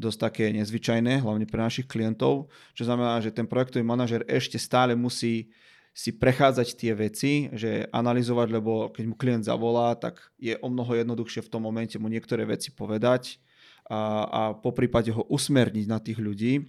[0.00, 4.96] dosť také nezvyčajné, hlavne pre našich klientov, čo znamená, že ten projektový manažer ešte stále
[4.96, 5.52] musí
[5.92, 10.96] si prechádzať tie veci, že analyzovať, lebo keď mu klient zavolá, tak je o mnoho
[10.96, 13.42] jednoduchšie v tom momente mu niektoré veci povedať
[13.90, 16.62] a, a po prípade ho usmerniť na tých ľudí.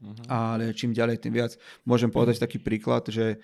[0.00, 0.24] Uh-huh.
[0.28, 1.56] Ale čím ďalej, tým viac.
[1.88, 3.40] Môžem povedať taký príklad, že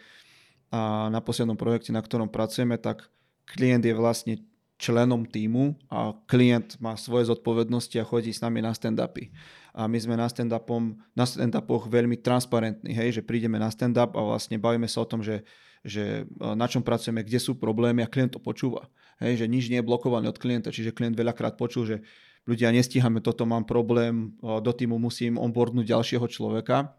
[0.66, 3.06] a na poslednom projekte, na ktorom pracujeme, tak
[3.46, 4.34] klient je vlastne
[4.76, 9.32] členom týmu a klient má svoje zodpovednosti a chodí s nami na stand-upy.
[9.76, 14.20] A my sme na, stand-upom, na stand-upoch veľmi transparentní, hej, že prídeme na stand-up a
[14.20, 15.44] vlastne bavíme sa o tom, že,
[15.84, 18.88] že e, na čom pracujeme, kde sú problémy a klient to počúva.
[19.20, 21.96] Hej, že nič nie je blokované od klienta, čiže klient veľakrát počul, že
[22.44, 26.92] ľudia nestíhame toto, mám problém, e, do týmu musím onboardnúť ďalšieho človeka.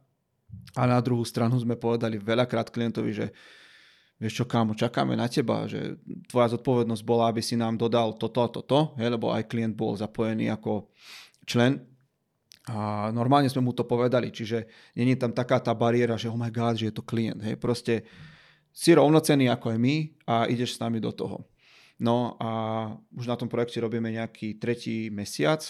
[0.73, 3.25] A na druhú stranu sme povedali veľakrát klientovi, že
[4.17, 8.41] vieš čo, kámo, čakáme na teba, že tvoja zodpovednosť bola, aby si nám dodal toto
[8.41, 10.89] a toto, hej, lebo aj klient bol zapojený ako
[11.45, 11.85] člen
[12.67, 14.67] a normálne sme mu to povedali, čiže
[14.99, 18.03] není tam taká tá bariéra, že oh my god, že je to klient, hej, proste
[18.75, 19.95] si rovnocený ako aj my
[20.27, 21.47] a ideš s nami do toho.
[21.97, 22.49] No a
[23.17, 25.65] už na tom projekte robíme nejaký tretí mesiac.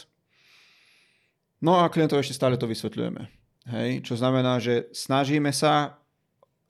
[1.64, 3.24] No a klientov ešte stále to vysvetľujeme.
[3.68, 6.04] Hej, čo znamená, že snažíme sa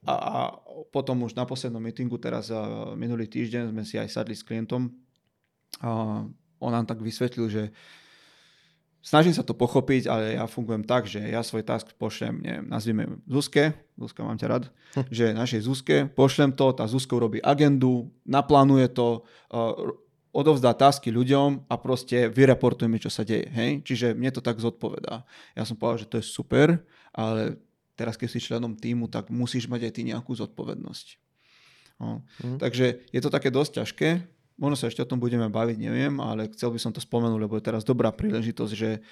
[0.06, 0.34] a, a
[0.94, 2.52] potom už na poslednom meetingu, teraz
[2.94, 4.94] minulý týždeň sme si aj sadli s klientom
[5.82, 6.22] a
[6.58, 7.62] on nám tak vysvetlil, že
[9.02, 13.04] snažím sa to pochopiť, ale ja fungujem tak, že ja svoj task pošlem, neviem, nazvime
[13.26, 15.06] Zuzke, Zuzka, mám ťa rád, hm.
[15.10, 19.22] že našej Zuzke pošlem to, tá Zuzka urobí agendu, naplánuje to,
[19.54, 19.74] uh,
[20.28, 23.48] odovzdá tasky ľuďom a proste vyreportujeme, čo sa deje.
[23.48, 23.82] Hej?
[23.82, 25.24] Čiže mne to tak zodpovedá.
[25.56, 26.84] Ja som povedal, že to je super,
[27.16, 27.58] ale
[27.98, 31.06] teraz keď si členom týmu, tak musíš mať aj ty nejakú zodpovednosť.
[31.98, 32.22] No.
[32.46, 32.62] Mm.
[32.62, 34.08] Takže je to také dosť ťažké.
[34.54, 37.58] Možno sa ešte o tom budeme baviť, neviem, ale chcel by som to spomenúť, lebo
[37.58, 39.02] je teraz dobrá príležitosť, že,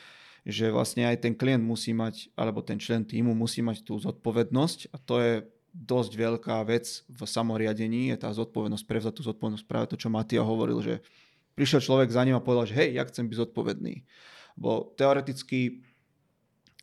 [0.46, 4.94] že vlastne aj ten klient musí mať, alebo ten člen týmu musí mať tú zodpovednosť
[4.94, 5.32] a to je
[5.76, 10.40] dosť veľká vec v samoriadení, je tá zodpovednosť, prevzať tú zodpovednosť, práve to, čo Matia
[10.40, 11.04] hovoril, že
[11.52, 14.02] prišiel človek za ním a povedal, že hej, ja chcem byť zodpovedný.
[14.56, 15.84] Bo teoreticky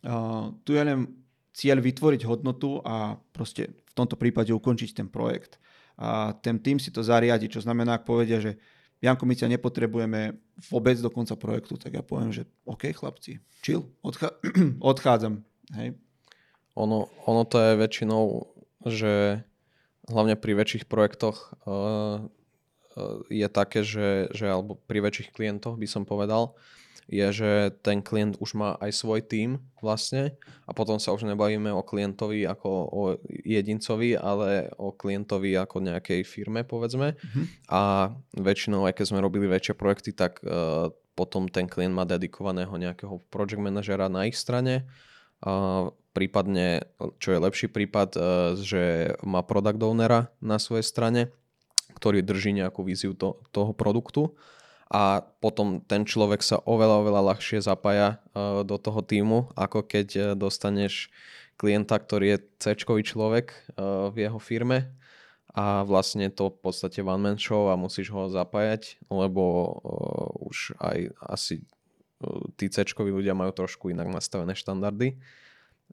[0.06, 1.10] uh, tu je len
[1.54, 5.62] cieľ vytvoriť hodnotu a proste v tomto prípade ukončiť ten projekt.
[5.94, 8.58] A ten tým si to zariadi, čo znamená, ak povedia, že
[8.98, 10.34] Janko, my ťa nepotrebujeme
[10.66, 14.34] vôbec do konca projektu, tak ja poviem, že OK, chlapci, chill, odchá-
[14.82, 15.46] odchádzam.
[15.78, 15.94] Hej.
[16.74, 19.40] Ono, ono to je väčšinou že
[20.04, 22.28] hlavne pri väčších projektoch uh,
[23.32, 26.54] je také, že, že alebo pri väčších klientoch by som povedal,
[27.08, 27.50] je, že
[27.84, 32.48] ten klient už má aj svoj tím vlastne a potom sa už nebavíme o klientovi
[32.48, 37.14] ako o jedincovi, ale o klientovi ako nejakej firme povedzme.
[37.14, 37.44] Mm-hmm.
[37.68, 42.72] a väčšinou aj keď sme robili väčšie projekty, tak uh, potom ten klient má dedikovaného
[42.74, 44.88] nejakého project manažera na ich strane.
[45.44, 46.88] Uh, prípadne,
[47.18, 48.20] čo je lepší prípad, e,
[48.62, 48.82] že
[49.26, 51.34] má product ownera na svojej strane,
[51.98, 54.38] ktorý drží nejakú víziu to, toho produktu
[54.94, 60.08] a potom ten človek sa oveľa, oveľa ľahšie zapája e, do toho týmu, ako keď
[60.14, 61.10] e, dostaneš
[61.58, 63.54] klienta, ktorý je c človek
[64.10, 64.90] v jeho firme
[65.54, 69.70] a vlastne to v podstate one man show a musíš ho zapájať, lebo
[70.50, 71.62] už aj asi
[72.58, 75.14] tí c ľudia majú trošku inak nastavené štandardy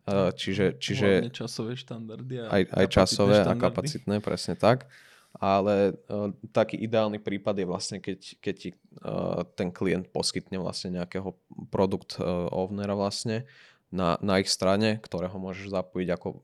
[0.10, 3.62] Čiže, čiže časové štandardy a aj, aj časové štandardy.
[3.62, 4.90] a kapacitné, presne tak.
[5.32, 11.00] Ale uh, taký ideálny prípad je vlastne, keď, keď ti uh, ten klient poskytne vlastne
[11.00, 11.38] nejakého
[11.72, 13.48] produkt uh, ownera vlastne
[13.92, 16.44] na, na ich strane, ktorého môžeš zapojiť ako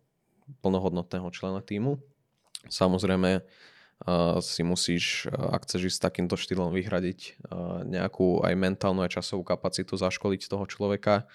[0.63, 2.00] plnohodnotného člena týmu.
[2.71, 7.19] Samozrejme uh, si musíš, uh, ak chceš ísť takýmto štýlom vyhradiť
[7.52, 11.28] uh, nejakú aj mentálnu aj časovú kapacitu, zaškoliť toho človeka,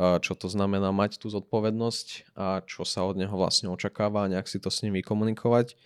[0.00, 4.48] čo to znamená mať tú zodpovednosť a čo sa od neho vlastne očakáva a nejak
[4.48, 5.76] si to s ním vykomunikovať,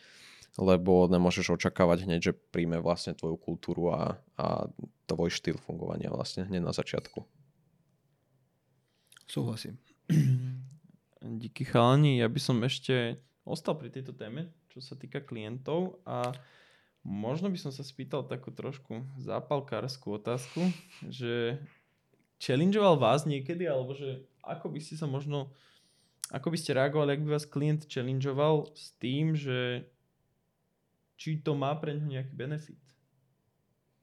[0.55, 4.71] lebo nemôžeš očakávať hneď, že príjme vlastne tvoju kultúru a, a
[5.11, 7.27] tvoj štýl fungovania vlastne hneď na začiatku.
[9.27, 9.81] Súhlasím.
[11.43, 16.31] Díky chalani, ja by som ešte ostal pri tejto téme, čo sa týka klientov a
[17.03, 20.71] možno by som sa spýtal takú trošku zápalkárskú otázku,
[21.09, 21.59] že
[22.39, 25.53] challengeoval vás niekedy, alebo že ako by ste sa možno,
[26.29, 29.89] ako by ste reagovali, ak by vás klient challengeoval s tým, že
[31.25, 32.77] či to má pre ňo nejaký benefit.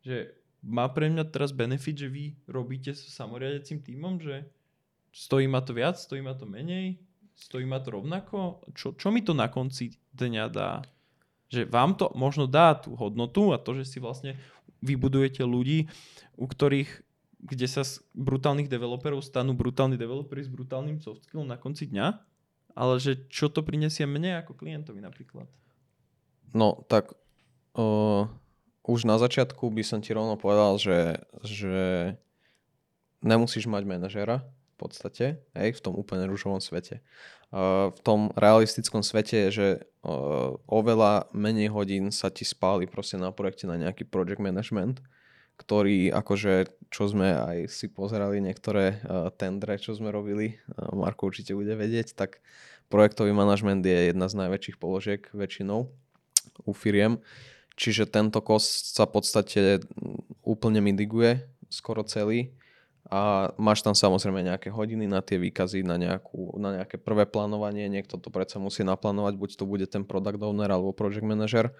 [0.02, 0.34] Že
[0.66, 4.50] má pre mňa teraz benefit, že vy robíte so samoriadecím týmom, že
[5.14, 6.98] stojí ma to viac, stojí ma to menej,
[7.38, 8.66] stojí ma to rovnako.
[8.74, 10.82] Čo, čo mi to na konci dňa dá?
[11.54, 14.34] Že vám to možno dá tú hodnotu a to, že si vlastne
[14.82, 15.94] vybudujete ľudí,
[16.42, 17.06] u ktorých
[17.42, 22.08] kde sa z brutálnych developerov stanú brutálni developeri s brutálnym soft skillom na konci dňa,
[22.78, 25.50] ale že čo to prinesie mne ako klientovi napríklad.
[26.52, 27.16] No, tak
[27.80, 28.28] uh,
[28.84, 31.76] už na začiatku by som ti rovno povedal, že, že
[33.24, 34.44] nemusíš mať manažera
[34.76, 37.00] v podstate, hej, v tom úplne rúžovom svete.
[37.54, 39.68] Uh, v tom realistickom svete je, že
[40.04, 45.00] uh, oveľa menej hodín sa ti spáli proste na projekte na nejaký project management,
[45.56, 51.30] ktorý akože, čo sme aj si pozerali niektoré uh, tendre, čo sme robili, uh, Marko
[51.30, 52.42] určite bude vedieť, tak
[52.90, 55.88] projektový manažment je jedna z najväčších položiek väčšinou
[56.66, 57.20] u firiem.
[57.80, 59.62] Čiže tento kost sa v podstate
[60.44, 62.52] úplne mitiguje skoro celý
[63.12, 67.92] a máš tam samozrejme nejaké hodiny na tie výkazy, na, nejakú, na nejaké prvé plánovanie,
[67.92, 71.76] niekto to predsa musí naplánovať, buď to bude ten product owner alebo project manager.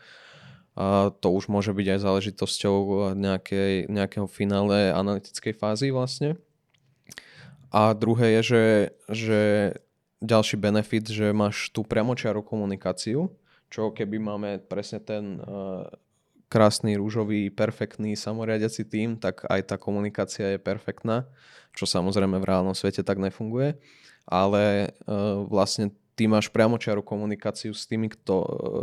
[0.76, 2.76] A to už môže byť aj záležitosťou
[3.16, 6.40] nejakej, nejakého finále analytickej fázy vlastne.
[7.72, 8.66] A druhé je, že,
[9.08, 9.40] že
[10.20, 13.32] ďalší benefit, že máš tú priamočiaru komunikáciu,
[13.72, 15.88] čo keby máme presne ten uh,
[16.52, 21.32] krásny, rúžový, perfektný samoriadiaci tým, tak aj tá komunikácia je perfektná,
[21.72, 23.80] čo samozrejme v reálnom svete tak nefunguje,
[24.28, 28.36] ale uh, vlastne ty máš priamočiaru komunikáciu s tými, kto,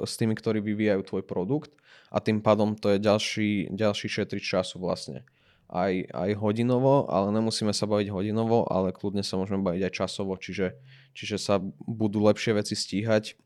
[0.09, 1.71] s tými, ktorí vyvíjajú tvoj produkt
[2.09, 5.29] a tým pádom to je ďalší, ďalší šetrič času vlastne.
[5.69, 10.33] Aj, aj hodinovo, ale nemusíme sa baviť hodinovo, ale kľudne sa môžeme baviť aj časovo,
[10.41, 10.81] čiže,
[11.13, 13.37] čiže sa budú lepšie veci stíhať.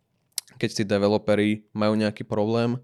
[0.59, 2.81] Keď tí developeri majú nejaký problém,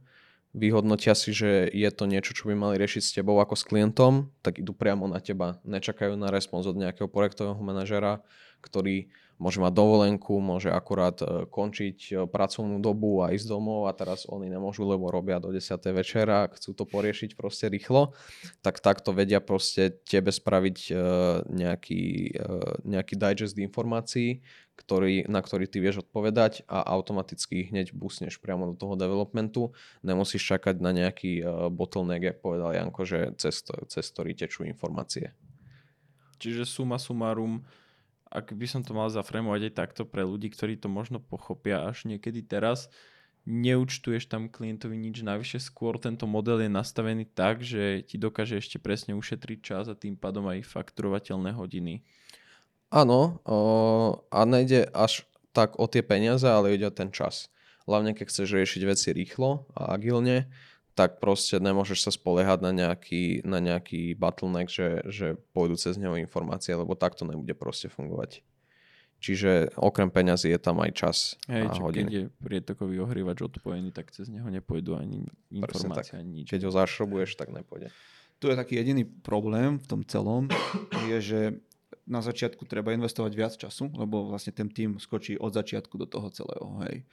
[0.57, 4.33] vyhodnotia si, že je to niečo, čo by mali riešiť s tebou ako s klientom,
[4.41, 5.61] tak idú priamo na teba.
[5.65, 8.25] Nečakajú na respons od nejakého projektového manažera,
[8.65, 13.95] ktorý môže mať dovolenku, môže akurát e, končiť e, pracovnú dobu a ísť domov a
[13.95, 15.79] teraz oni nemôžu, lebo robia do 10.
[15.95, 18.19] večera a chcú to poriešiť proste rýchlo,
[18.61, 20.93] tak takto vedia proste tebe spraviť e,
[21.55, 22.35] nejaký,
[22.83, 24.43] nejaký digest informácií,
[24.75, 29.75] ktorý, na ktorý ty vieš odpovedať a automaticky hneď busneš priamo do toho developmentu.
[30.03, 31.43] Nemusíš čakať na nejaký
[31.75, 35.35] bottleneck, jak povedal Janko, že cez, cez ktorý tečú informácie.
[36.39, 37.67] Čiže suma sumarum,
[38.29, 42.05] ak by som to mal zaframovať aj takto pre ľudí, ktorí to možno pochopia až
[42.05, 42.93] niekedy teraz,
[43.49, 48.77] neúčtuješ tam klientovi nič navyše, skôr tento model je nastavený tak, že ti dokáže ešte
[48.77, 52.05] presne ušetriť čas a tým pádom aj fakturovateľné hodiny.
[52.93, 53.41] Áno,
[54.29, 55.25] a nejde až
[55.57, 57.49] tak o tie peniaze, ale ide o ten čas.
[57.89, 60.53] Hlavne keď chceš riešiť veci rýchlo a agilne,
[60.99, 66.19] tak proste nemôžeš sa spoliehať na nejaký, na nejaký bottleneck, že, že pôjdu cez neho
[66.19, 68.43] informácie, lebo takto nebude proste fungovať.
[69.23, 71.95] Čiže okrem peňazí je tam aj čas Hej, a hodiny.
[71.95, 76.51] keď je prietokový ohrívač odpojený, tak cez neho nepôjdu ani informácie, ani nič.
[76.51, 77.95] Keď ho zašrobuješ, tak nepôjde.
[78.43, 80.51] Tu je taký jediný problém v tom celom,
[81.11, 81.41] je, že
[82.07, 86.31] na začiatku treba investovať viac času, lebo vlastne ten tým skočí od začiatku do toho
[86.31, 86.67] celého.
[86.87, 87.07] Hej.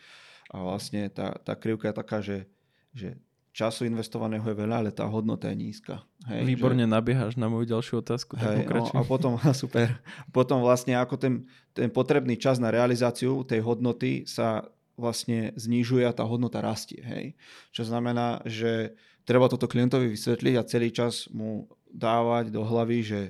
[0.54, 2.46] A vlastne tá, tá krivka je taká, že,
[2.94, 3.18] že
[3.56, 6.04] času investovaného je veľa, ale tá hodnota je nízka.
[6.28, 6.92] Hej, Výborne že...
[6.92, 8.36] nabiehaš na moju ďalšiu otázku.
[8.36, 9.96] Hej, no, a potom, super,
[10.36, 14.68] potom vlastne ako ten, ten potrebný čas na realizáciu tej hodnoty sa
[15.00, 17.00] vlastne znižuje a tá hodnota rastie.
[17.00, 17.40] Hej.
[17.72, 18.92] Čo znamená, že
[19.24, 23.24] treba toto klientovi vysvetliť a celý čas mu dávať do hlavy, že,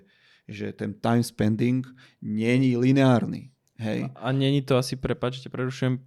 [0.49, 1.85] že ten time spending
[2.17, 3.53] není lineárny.
[3.77, 4.09] Hej.
[4.17, 6.01] A, a není to asi, prepačte, prerušujem,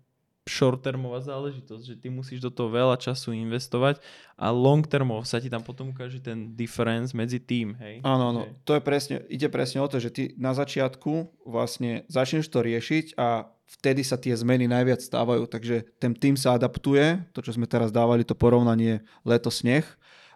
[0.49, 4.01] short-termová záležitosť, že ty musíš do toho veľa času investovať
[4.35, 8.01] a long-termov sa ti tam potom ukáže ten difference medzi tým, hej?
[8.03, 12.49] Áno, áno, to je presne, ide presne o to, že ty na začiatku vlastne začneš
[12.49, 17.45] to riešiť a vtedy sa tie zmeny najviac stávajú, takže ten tým sa adaptuje, to
[17.45, 19.85] čo sme teraz dávali, to porovnanie leto-sneh,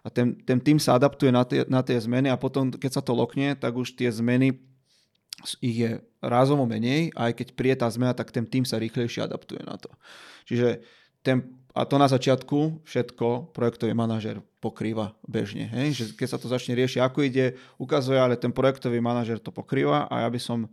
[0.03, 3.01] a ten, ten tým sa adaptuje na tie, na tie zmeny a potom, keď sa
[3.01, 4.51] to lokne, tak už tie zmeny
[5.59, 5.91] ich je
[6.23, 9.91] rázovo menej aj keď príde tá zmena, tak ten tým sa rýchlejšie adaptuje na to.
[10.47, 10.83] Čiže
[11.23, 15.67] ten, a to na začiatku všetko projektový manažer pokrýva bežne.
[15.71, 15.87] Hej?
[15.95, 20.07] Že keď sa to začne riešiť, ako ide, ukazuje, ale ten projektový manažer to pokrýva
[20.07, 20.71] a ja by som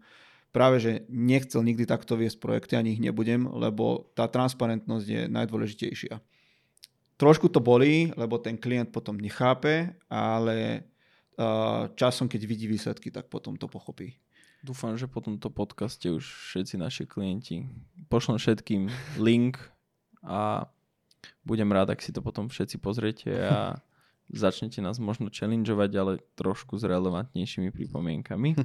[0.50, 6.18] práve že nechcel nikdy takto viesť projekty, ani ich nebudem, lebo tá transparentnosť je najdôležitejšia.
[7.18, 10.88] Trošku to bolí, lebo ten klient potom nechápe, ale
[11.96, 14.16] časom, keď vidí výsledky, tak potom to pochopí.
[14.60, 17.64] Dúfam, že po tomto podcaste už všetci naši klienti
[18.12, 19.56] pošlem všetkým link
[20.20, 20.68] a
[21.48, 23.80] budem rád, ak si to potom všetci pozriete a
[24.28, 28.56] začnete nás možno challengeovať, ale trošku s relevantnejšími pripomienkami.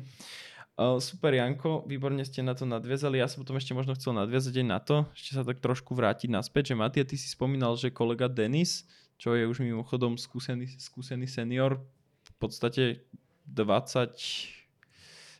[0.75, 3.23] Super Janko, výborne ste na to nadviazali.
[3.23, 6.27] Ja som potom ešte možno chcel nadviazať aj na to, ešte sa tak trošku vrátiť
[6.27, 8.83] naspäť, že Matia, ty si spomínal, že kolega Denis,
[9.15, 11.79] čo je už mimochodom skúsený, skúsený senior,
[12.27, 13.07] v podstate
[13.47, 14.64] 20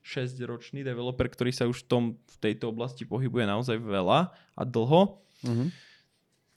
[0.06, 5.18] 6-ročný developer, ktorý sa už v, tom, v tejto oblasti pohybuje naozaj veľa a dlho.
[5.42, 5.68] Uh-huh.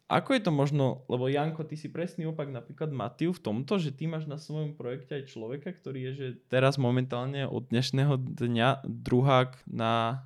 [0.09, 3.93] Ako je to možno, lebo Janko, ty si presný opak napríklad Matiu v tomto, že
[3.93, 8.85] ty máš na svojom projekte aj človeka, ktorý je že teraz momentálne od dnešného dňa
[8.85, 10.25] druhák na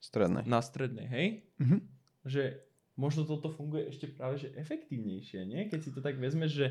[0.00, 1.26] strednej, na strednej hej?
[1.60, 1.80] Uh-huh.
[2.24, 2.64] Že
[2.96, 5.68] možno toto funguje ešte práve že efektívnejšie, nie?
[5.68, 6.66] Keď si to tak vezmeš, že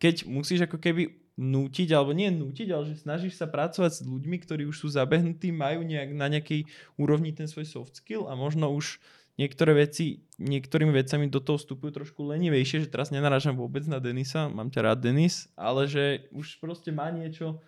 [0.00, 4.36] keď musíš ako keby nútiť, alebo nie nútiť, ale že snažíš sa pracovať s ľuďmi,
[4.44, 6.68] ktorí už sú zabehnutí, majú nejak, na nejakej
[7.00, 9.00] úrovni ten svoj soft skill a možno už
[9.40, 14.52] niektoré veci, niektorými vecami do toho vstupujú trošku lenivejšie, že teraz nenarážam vôbec na Denisa,
[14.52, 17.64] mám ťa rád Denis, ale že už proste má niečo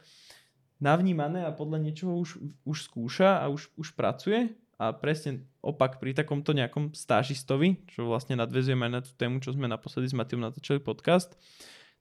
[0.76, 4.52] navnímané a podľa niečoho už, už skúša a už, už pracuje.
[4.82, 9.54] A presne opak pri takomto nejakom stážistovi, čo vlastne nadvezujeme aj na tú tému, čo
[9.54, 11.38] sme naposledy s Matiom natočili podcast,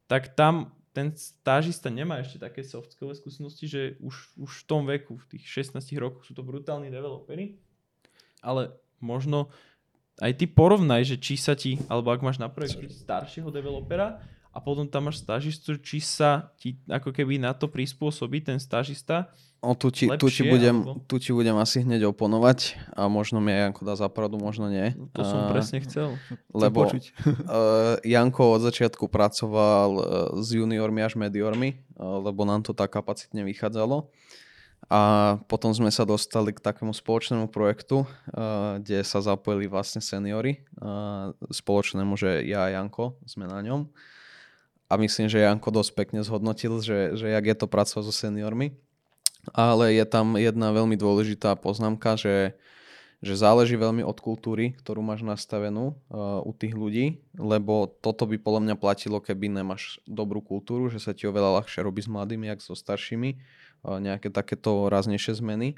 [0.10, 4.84] tak tam ten stážista nemá ešte také soft skill skúsenosti, že už, už v tom
[4.84, 7.56] veku, v tých 16 rokoch sú to brutálni developeri,
[8.44, 9.48] ale možno
[10.20, 14.20] aj ty porovnaj, že či sa ti, alebo ak máš na projekte staršieho developera
[14.52, 19.32] a potom tam máš stážistu, či sa ti ako keby na to prispôsobí ten stážista
[19.62, 23.06] O, tu, ti, tu, ti lepšie, budem, alebo- tu ti budem asi hneď oponovať a
[23.06, 24.98] možno mi aj Janko dá zapravdu, možno nie.
[24.98, 26.18] No, To som A- presne chcel.
[26.50, 27.14] Lebo počuť.
[27.30, 30.04] uh, Janko od začiatku pracoval uh,
[30.42, 34.10] s juniormi až mediormi, uh, lebo nám to tak kapacitne vychádzalo.
[34.90, 40.66] A potom sme sa dostali k takému spoločnému projektu, uh, kde sa zapojili vlastne seniory.
[40.82, 43.94] Uh, spoločnému, že ja a Janko sme na ňom.
[44.92, 48.76] A myslím, že Janko dosť pekne zhodnotil, že, že jak je to pracovať so seniormi.
[49.56, 52.60] Ale je tam jedna veľmi dôležitá poznámka, že,
[53.24, 58.36] že záleží veľmi od kultúry, ktorú máš nastavenú uh, u tých ľudí, lebo toto by
[58.38, 62.52] podľa mňa platilo, keby nemáš dobrú kultúru, že sa ti oveľa ľahšie robí s mladými,
[62.52, 63.40] jak so staršími,
[63.84, 65.78] nejaké takéto ráznejšie zmeny.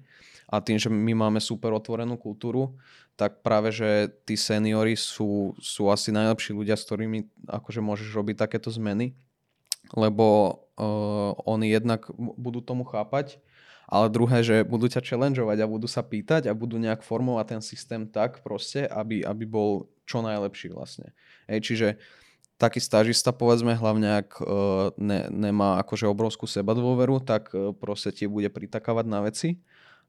[0.51, 2.75] A tým, že my máme super otvorenú kultúru,
[3.15, 8.35] tak práve, že tí seniory sú, sú asi najlepší ľudia, s ktorými akože môžeš robiť
[8.43, 9.15] takéto zmeny,
[9.93, 10.25] lebo
[10.77, 13.39] uh, oni jednak budú tomu chápať,
[13.85, 17.61] ale druhé, že budú ťa challengeovať a budú sa pýtať a budú nejak formovať ten
[17.61, 21.13] systém tak proste, aby, aby bol čo najlepší vlastne.
[21.45, 21.87] Hej, čiže
[22.63, 28.23] taký stážista, povedzme, hlavne ak uh, ne, nemá akože obrovskú sebadôveru, tak uh, proste ti
[28.31, 29.59] bude pritakávať na veci.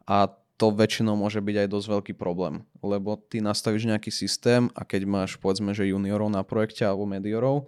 [0.06, 4.86] A to väčšinou môže byť aj dosť veľký problém, lebo ty nastavíš nejaký systém a
[4.86, 7.66] keď máš povedzme, že juniorov na projekte alebo mediorov,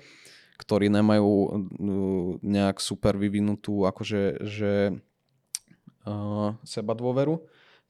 [0.62, 1.66] ktorí nemajú
[2.47, 4.95] nejak super vyvinutú akože že,
[6.07, 7.43] uh, seba dôveru,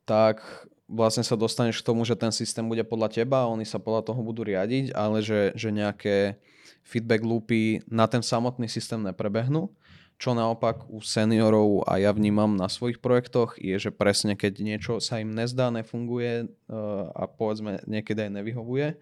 [0.08, 0.40] tak
[0.88, 4.08] vlastne sa dostaneš k tomu, že ten systém bude podľa teba a oni sa podľa
[4.08, 6.40] toho budú riadiť, ale že, že nejaké
[6.86, 9.74] feedback loopy na ten samotný systém neprebehnú.
[10.16, 14.92] Čo naopak u seniorov a ja vnímam na svojich projektoch je, že presne keď niečo
[14.96, 18.96] sa im nezdá, nefunguje uh, a povedzme niekedy aj nevyhovuje,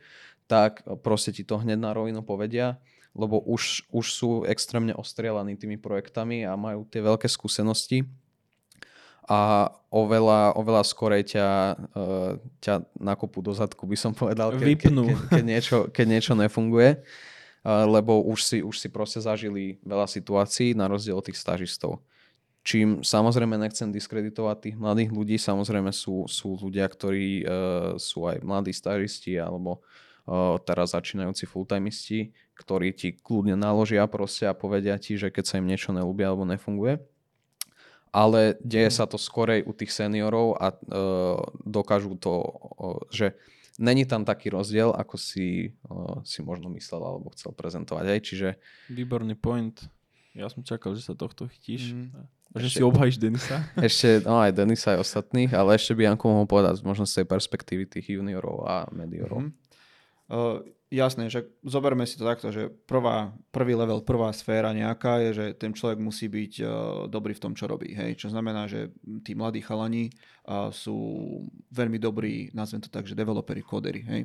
[0.51, 2.83] tak proste ti to hneď na rovinu povedia,
[3.15, 8.11] lebo už, už sú extrémne ostrielaní tými projektami a majú tie veľké skúsenosti
[9.25, 11.49] a oveľa, oveľa skorej ťa,
[11.95, 15.09] uh, ťa nakopú do zadku, by som povedal, ke, ke, Vypnú.
[15.09, 17.01] ke, keď, niečo, keď niečo nefunguje,
[17.65, 22.05] lebo už si, už si proste zažili veľa situácií na rozdiel od tých stážistov.
[22.65, 27.49] Čím samozrejme nechcem diskreditovať tých mladých ľudí, samozrejme sú, sú ľudia, ktorí uh,
[28.01, 29.85] sú aj mladí stážisti alebo
[30.25, 35.59] uh, teraz začínajúci fulltimeisti, ktorí ti kľudne naložia proste a povedia ti, že keď sa
[35.61, 37.05] im niečo nelúbi alebo nefunguje
[38.15, 43.35] ale deje sa to skorej u tých seniorov a uh, dokážu to, uh, že
[43.79, 48.05] není tam taký rozdiel, ako si, uh, si možno myslel alebo chcel prezentovať.
[48.07, 48.21] Hej?
[48.23, 48.49] Čiže
[48.91, 49.75] Výborný point.
[50.35, 51.95] Ja som čakal, že sa tohto chytíš.
[51.95, 52.27] Mm.
[52.55, 53.57] Že Ešte- si obhajíš Denisa.
[53.89, 57.27] ešte, no aj Denisa aj ostatných, ale ešte by Janko mohol povedať možno z tej
[57.27, 59.47] perspektívy tých juniorov a mediorov.
[59.47, 59.51] Mhm.
[60.25, 65.31] Uh, jasné, že zoberme si to takto, že prvá, prvý level, prvá sféra nejaká je,
[65.35, 66.69] že ten človek musí byť uh,
[67.11, 67.93] dobrý v tom, čo robí.
[67.93, 68.25] Hej?
[68.25, 68.95] Čo znamená, že
[69.27, 70.09] tí mladí chalani
[70.49, 70.97] uh, sú
[71.75, 74.01] veľmi dobrí, nazvem to tak, že developeri, kodery.
[74.07, 74.23] Hej?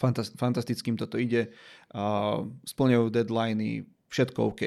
[0.00, 1.52] Fantas- fantastickým toto ide,
[1.92, 4.62] uh, splňujú deadliny, všetko OK.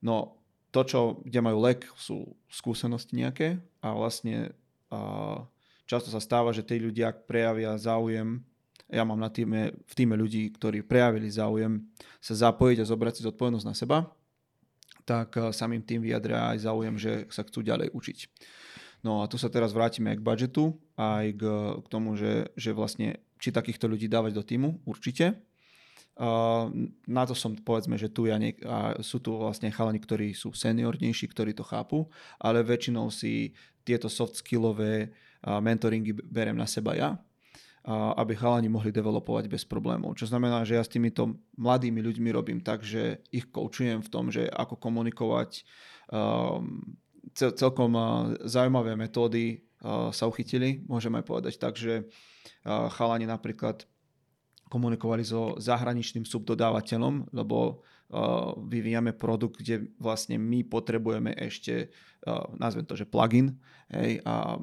[0.00, 0.40] No
[0.70, 4.54] to, čo, kde majú lek, sú skúsenosti nejaké a vlastne
[4.90, 5.44] uh,
[5.86, 8.42] často sa stáva, že tí ľudia prejavia záujem
[8.90, 11.86] ja mám na týme, v týme ľudí, ktorí prejavili záujem
[12.18, 13.98] sa zapojiť a zobrať si zodpovednosť na seba,
[15.06, 18.18] tak eh, samým tým vyjadria aj záujem, že sa chcú ďalej učiť.
[19.00, 20.64] No a tu sa teraz vrátime aj k budžetu,
[21.00, 21.42] aj k,
[21.80, 25.40] k tomu, že, že vlastne či takýchto ľudí dávať do týmu, určite.
[26.20, 26.68] Uh,
[27.08, 30.52] na to som povedzme, že tu ja niek- a sú tu vlastne chalani, ktorí sú
[30.52, 33.56] seniornejší, ktorí to chápu, ale väčšinou si
[33.88, 37.16] tieto soft skillové uh, mentoringy berem na seba ja,
[37.88, 40.12] aby chalani mohli developovať bez problémov.
[40.12, 44.28] Čo znamená, že ja s týmito mladými ľuďmi robím tak, že ich koučujem v tom,
[44.28, 45.64] že ako komunikovať.
[46.12, 46.98] Um,
[47.32, 53.24] cel- celkom uh, zaujímavé metódy uh, sa uchytili, môžem aj povedať tak, že uh, chalani
[53.24, 53.88] napríklad
[54.70, 57.82] komunikovali so zahraničným subdodávateľom, lebo
[58.66, 61.94] vyvíjame produkt, kde vlastne my potrebujeme ešte,
[62.58, 63.54] nazvem to, že plugin,
[63.90, 64.58] hej, a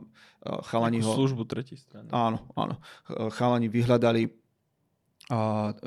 [0.68, 1.12] chalani ho...
[1.16, 2.12] službu tretej strany.
[2.12, 2.78] Áno, áno.
[3.08, 4.28] Ch- Chalani vyhľadali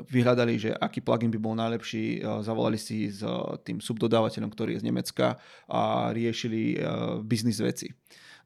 [0.05, 3.25] vyhľadali, že aký plugin by bol najlepší, zavolali si s
[3.65, 6.77] tým subdodávateľom, ktorý je z Nemecka a riešili
[7.25, 7.89] biznis veci.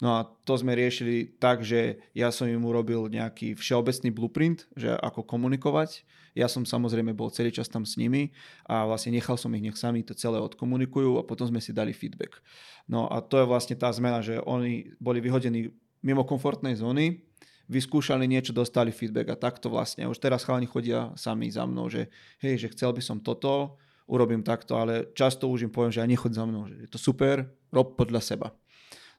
[0.03, 4.91] No a to sme riešili tak, že ja som im urobil nejaký všeobecný blueprint, že
[4.91, 6.03] ako komunikovať.
[6.35, 8.35] Ja som samozrejme bol celý čas tam s nimi
[8.67, 11.95] a vlastne nechal som ich, nech sami to celé odkomunikujú a potom sme si dali
[11.95, 12.43] feedback.
[12.91, 15.71] No a to je vlastne tá zmena, že oni boli vyhodení
[16.03, 17.23] mimo komfortnej zóny,
[17.71, 20.05] vyskúšali niečo, dostali feedback a takto vlastne.
[20.05, 22.11] Už teraz chalani chodia sami za mnou, že
[22.43, 26.05] hej, že chcel by som toto, urobím takto, ale často už im poviem, že ja
[26.05, 28.47] nechod za mnou, že je to super, rob podľa seba.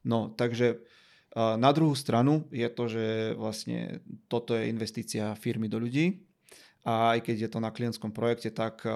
[0.07, 0.81] No, takže
[1.35, 4.01] na druhú stranu je to, že vlastne
[4.31, 6.25] toto je investícia firmy do ľudí
[6.87, 8.87] a aj keď je to na klientskom projekte, tak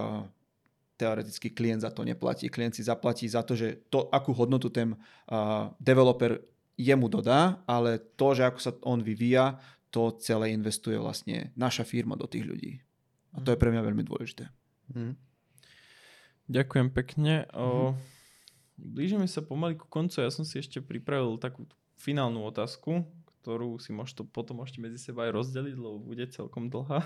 [0.96, 2.48] teoreticky klient za to neplatí.
[2.48, 4.96] Klient si zaplatí za to, že to, akú hodnotu ten
[5.82, 6.40] developer
[6.80, 12.14] jemu dodá, ale to, že ako sa on vyvíja, to celé investuje vlastne naša firma
[12.14, 12.78] do tých ľudí.
[13.34, 14.48] A to je pre mňa veľmi dôležité.
[14.94, 15.18] Mm.
[16.46, 17.44] Ďakujem pekne.
[17.52, 18.19] O, mm.
[18.81, 20.24] Blížime sa pomaly ku koncu.
[20.24, 21.68] Ja som si ešte pripravil takú
[22.01, 23.05] finálnu otázku,
[23.45, 27.05] ktorú si možno, potom môžete medzi seba aj rozdeliť, lebo bude celkom dlhá.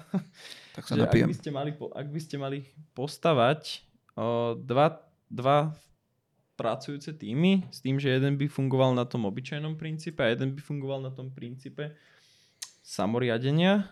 [0.78, 1.26] Tak sa napijem.
[1.26, 2.58] Ak by ste mali, ak by ste mali
[2.94, 3.82] postavať
[4.14, 5.74] o, dva, dva
[6.54, 10.60] pracujúce týmy s tým, že jeden by fungoval na tom obyčajnom princípe a jeden by
[10.62, 11.94] fungoval na tom princípe
[12.82, 13.90] samoriadenia.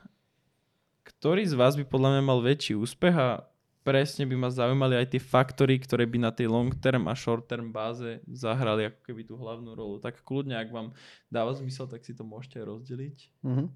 [1.02, 3.42] Ktorý z vás by podľa mňa mal väčší úspech a
[3.82, 7.50] presne by ma zaujímali aj tie faktory, ktoré by na tej long term a short
[7.50, 9.98] term báze zahrali ako keby tú hlavnú rolu.
[9.98, 10.94] Tak kľudne, ak vám
[11.28, 13.18] dáva zmysel, tak si to môžete rozdeliť.
[13.44, 13.68] Mm-hmm.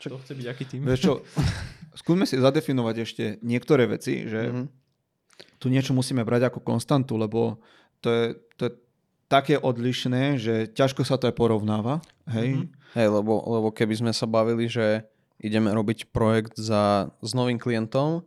[0.00, 0.80] Čo chce byť aký tým?
[0.84, 1.12] Vieš čo,
[2.00, 4.80] skúsme si zadefinovať ešte niektoré veci, že mm-hmm
[5.60, 7.60] tu niečo musíme brať ako konstantu, lebo
[8.00, 8.24] to je,
[8.56, 8.72] to je
[9.28, 12.00] také odlišné, že ťažko sa to aj porovnáva.
[12.28, 12.96] Hej, mm-hmm.
[12.96, 15.04] hej lebo, lebo keby sme sa bavili, že
[15.40, 18.24] ideme robiť projekt za, s novým klientom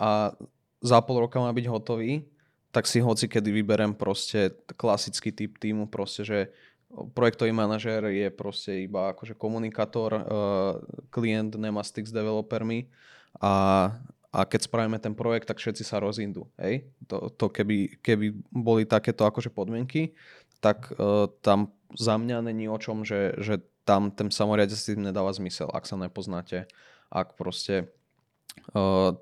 [0.00, 0.32] a
[0.80, 2.24] za pol roka má byť hotový,
[2.72, 6.38] tak si hoci kedy vyberem proste klasický typ týmu, proste, že
[7.12, 10.22] projektový manažer je proste iba akože komunikátor, uh,
[11.12, 12.88] klient nemá styk s developermi
[13.38, 13.52] a,
[14.32, 16.48] a keď spravíme ten projekt, tak všetci sa rozindú.
[16.56, 16.88] Hej?
[17.06, 20.16] To, to keby, keby boli takéto akože podmienky,
[20.64, 25.66] tak uh, tam za mňa není o čom, že, že tam ten samoriadec nedáva zmysel,
[25.70, 26.70] ak sa nepoznáte,
[27.10, 27.90] ak proste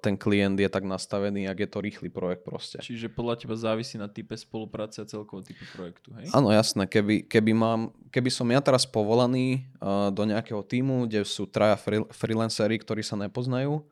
[0.04, 2.78] ten klient je tak nastavený, ak je to rýchly projekt proste.
[2.84, 6.28] Čiže podľa teba závisí na type spolupráce a celkovo typu projektu, hej?
[6.36, 6.84] Áno, jasné.
[6.84, 11.80] Keby, keby, mám, keby som ja teraz povolaný uh, do nejakého týmu, kde sú traja
[11.80, 13.84] free, freelancery, ktorí sa nepoznajú,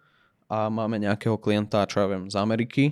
[0.47, 2.85] a máme nejakého klienta, čo ja viem, z Ameriky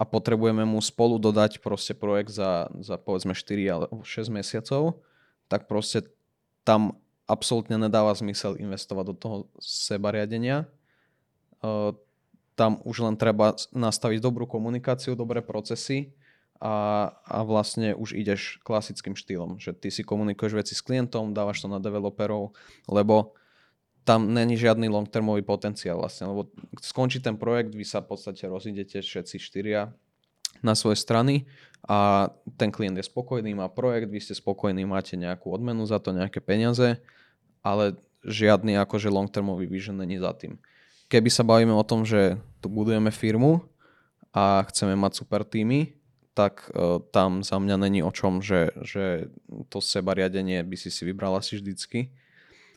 [0.00, 5.04] a potrebujeme mu spolu dodať proste projekt za, za povedzme 4 alebo 6 mesiacov,
[5.44, 6.08] tak proste
[6.64, 6.96] tam
[7.28, 10.64] absolútne nedáva zmysel investovať do toho sebariadenia.
[12.56, 16.12] Tam už len treba nastaviť dobrú komunikáciu, dobré procesy
[16.60, 21.64] a, a vlastne už ideš klasickým štýlom, že ty si komunikuješ veci s klientom, dávaš
[21.64, 22.52] to na developerov,
[22.84, 23.32] lebo
[24.04, 29.00] tam není žiadny long-termový potenciál vlastne, lebo skončí ten projekt, vy sa v podstate rozidete
[29.00, 29.92] všetci štyria
[30.60, 31.48] na svoje strany
[31.88, 32.28] a
[32.60, 36.44] ten klient je spokojný, má projekt, vy ste spokojní, máte nejakú odmenu za to, nejaké
[36.44, 37.00] peniaze,
[37.64, 40.60] ale žiadny akože long-termový vision není za tým.
[41.10, 43.66] Keby sa bavíme o tom, že tu budujeme firmu
[44.30, 45.98] a chceme mať super týmy,
[46.38, 49.26] tak uh, tam za mňa není o čom, že, že
[49.66, 52.14] to seba riadenie by si si vybral asi vždycky,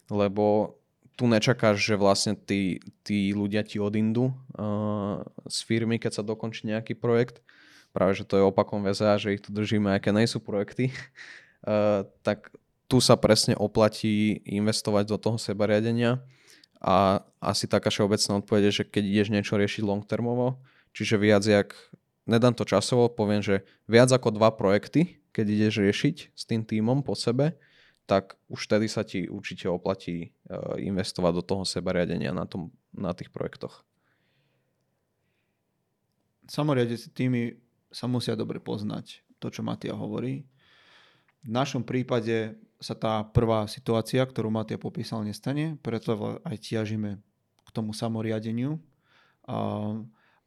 [0.09, 0.75] lebo
[1.13, 6.65] tu nečakáš, že vlastne tí, tí ľudia ti odindu uh, z firmy, keď sa dokončí
[6.65, 7.45] nejaký projekt.
[7.93, 10.89] Práve, že to je opakom VZA, že ich tu držíme, aj keď nejsú projekty.
[11.61, 12.49] Uh, tak
[12.89, 16.17] tu sa presne oplatí investovať do toho sebariadenia
[16.83, 20.59] a asi taká všeobecná odpoveď že keď ideš niečo riešiť long termovo,
[20.91, 21.71] čiže viac jak,
[22.27, 27.01] nedám to časovo, poviem, že viac ako dva projekty, keď ideš riešiť s tým týmom
[27.01, 27.55] po sebe,
[28.03, 30.29] tak už vtedy sa ti určite oplatí e,
[30.83, 33.87] investovať do toho sebariadenia na, tom, na tých projektoch.
[36.51, 37.55] Samoriadeci týmy
[37.87, 40.43] sa musia dobre poznať, to čo Matia hovorí.
[41.43, 47.19] V našom prípade sa tá prvá situácia, ktorú Matia popísal, nestane, preto aj tiažíme
[47.63, 48.79] k tomu samoriadeniu.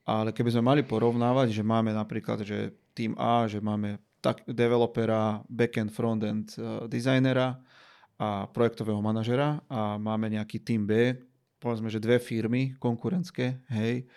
[0.06, 5.44] Ale keby sme mali porovnávať, že máme napríklad, že tým A, že máme tak developera,
[5.46, 7.60] backend, frontend uh, designera
[8.16, 11.14] a projektového manažera a máme nejaký team B,
[11.60, 14.08] povedzme, že dve firmy konkurentské, hej,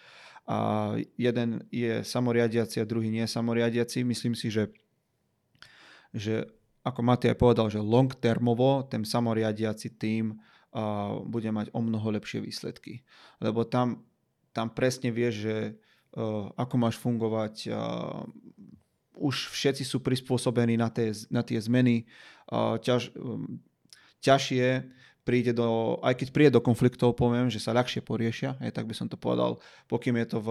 [0.50, 4.02] a jeden je samoriadiaci a druhý nie samoriadiaci.
[4.02, 4.74] Myslím si, že,
[6.10, 6.50] že
[6.84, 12.46] ako Matej povedal, že long termovo ten samoriadiaci tým a bude mať o mnoho lepšie
[12.46, 13.02] výsledky.
[13.42, 14.06] Lebo tam,
[14.54, 15.56] tam presne vieš, že
[16.14, 18.22] uh, ako máš fungovať, uh,
[19.18, 22.06] už všetci sú prispôsobení na tie, na tie zmeny.
[22.46, 23.60] Uh, ťaž, um,
[24.22, 24.86] ťažšie
[25.26, 28.94] príde do, aj keď príde do konfliktov, poviem, že sa ľahšie poriešia, aj tak by
[28.94, 30.50] som to povedal, pokým je to v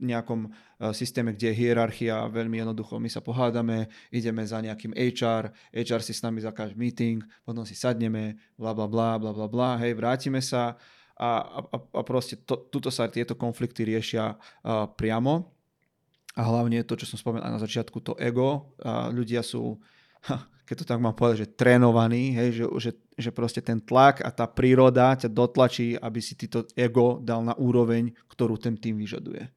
[0.00, 0.48] nejakom
[0.96, 6.16] systéme, kde je hierarchia, veľmi jednoducho my sa pohádame, ideme za nejakým HR, HR si
[6.16, 10.40] s nami zakáže meeting, potom si sadneme, bla bla bla bla bla bla, hej, vrátime
[10.40, 10.80] sa
[11.20, 15.52] a, a, a proste to, tuto sa tieto konflikty riešia uh, priamo
[16.32, 19.76] a hlavne to, čo som spomenul na začiatku, to ego, uh, ľudia sú
[20.70, 24.30] keď to tak mám povedať, že trénovaný, hej, že, že, že proste ten tlak a
[24.30, 28.94] tá príroda ťa dotlačí, aby si ty to ego dal na úroveň, ktorú ten tým
[29.02, 29.50] vyžaduje.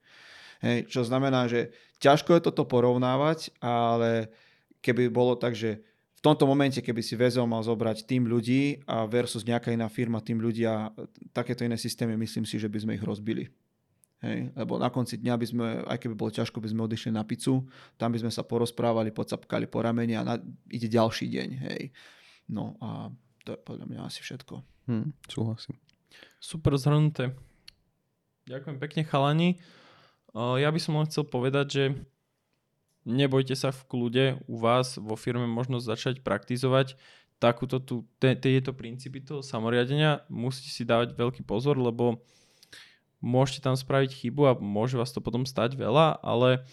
[0.63, 4.31] Hej, čo znamená, že ťažko je toto porovnávať, ale
[4.79, 5.83] keby bolo tak, že
[6.15, 10.23] v tomto momente, keby si väzol mal zobrať tým ľudí a versus nejaká iná firma,
[10.23, 10.95] tým ľudia,
[11.35, 13.51] takéto iné systémy, myslím si, že by sme ich rozbili.
[14.23, 17.27] Hej, lebo na konci dňa by sme, aj keby bolo ťažko, by sme odišli na
[17.27, 17.67] pizzu,
[17.99, 20.39] tam by sme sa porozprávali, pocapkali po rameni a na,
[20.71, 21.49] ide ďalší deň.
[21.59, 21.91] Hej.
[22.47, 23.11] No a
[23.43, 24.63] to je podľa mňa asi všetko.
[24.87, 25.75] Hmm, súhlasím.
[26.39, 27.35] Super zhrnuté.
[28.47, 29.59] Ďakujem pekne chalani.
[30.33, 31.83] Ja by som len chcel povedať, že
[33.05, 36.97] nebojte sa v kľude u vás vo firme možno začať praktizovať
[37.37, 40.23] takúto tu, tieto princípy toho samoriadenia.
[40.31, 42.23] Musíte si dávať veľký pozor, lebo
[43.19, 46.63] môžete tam spraviť chybu a môže vás to potom stať veľa, ale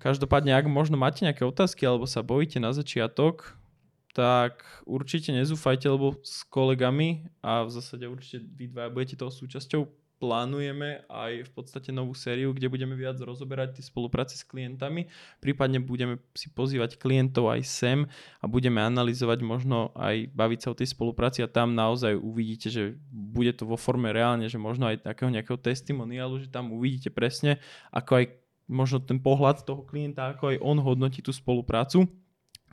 [0.00, 3.56] každopádne, ak možno máte nejaké otázky alebo sa bojíte na začiatok,
[4.16, 9.84] tak určite nezúfajte, lebo s kolegami a v zásade určite vy dva budete toho súčasťou,
[10.16, 15.12] plánujeme aj v podstate novú sériu, kde budeme viac rozoberať tie spolupráce s klientami.
[15.44, 17.98] Prípadne budeme si pozývať klientov aj sem
[18.40, 22.96] a budeme analyzovať možno aj baviť sa o tej spolupráci a tam naozaj uvidíte, že
[23.12, 27.60] bude to vo forme reálne, že možno aj takého nejakého testimoniálu, že tam uvidíte presne,
[27.92, 28.24] ako aj
[28.66, 32.08] možno ten pohľad toho klienta, ako aj on hodnotí tú spoluprácu,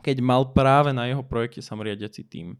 [0.01, 2.57] keď mal práve na jeho projekte samoriadiaci tým.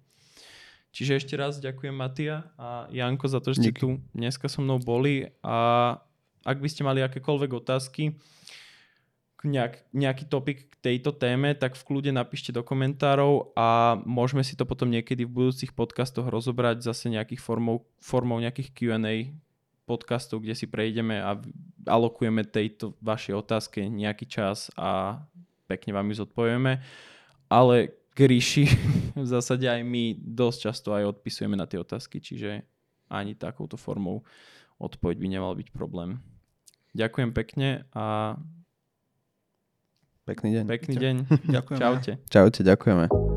[0.94, 3.82] Čiže ešte raz ďakujem Matia a Janko za to, že ste Díky.
[3.82, 5.58] tu dneska so mnou boli a
[6.46, 8.14] ak by ste mali akékoľvek otázky,
[9.44, 14.56] nejak, nejaký topik k tejto téme, tak v kľude napíšte do komentárov a môžeme si
[14.56, 19.36] to potom niekedy v budúcich podcastoch rozobrať zase nejakých formou, formou nejakých Q&A
[19.84, 21.36] podcastov, kde si prejdeme a
[21.84, 25.20] alokujeme tejto vašej otázke nejaký čas a
[25.68, 26.80] pekne vám ju zodpovieme.
[27.52, 28.66] Ale k ríši
[29.24, 32.64] v zásade aj my dosť často aj odpisujeme na tie otázky, čiže
[33.10, 34.26] ani takouto formou
[34.82, 36.22] odpoveď by nemal byť problém.
[36.94, 38.38] Ďakujem pekne a
[40.30, 40.64] pekný deň.
[40.70, 41.16] Pekný deň.
[41.58, 41.80] Ďakujem.
[41.82, 42.12] Čaute.
[42.30, 43.33] Čaute, ďakujeme.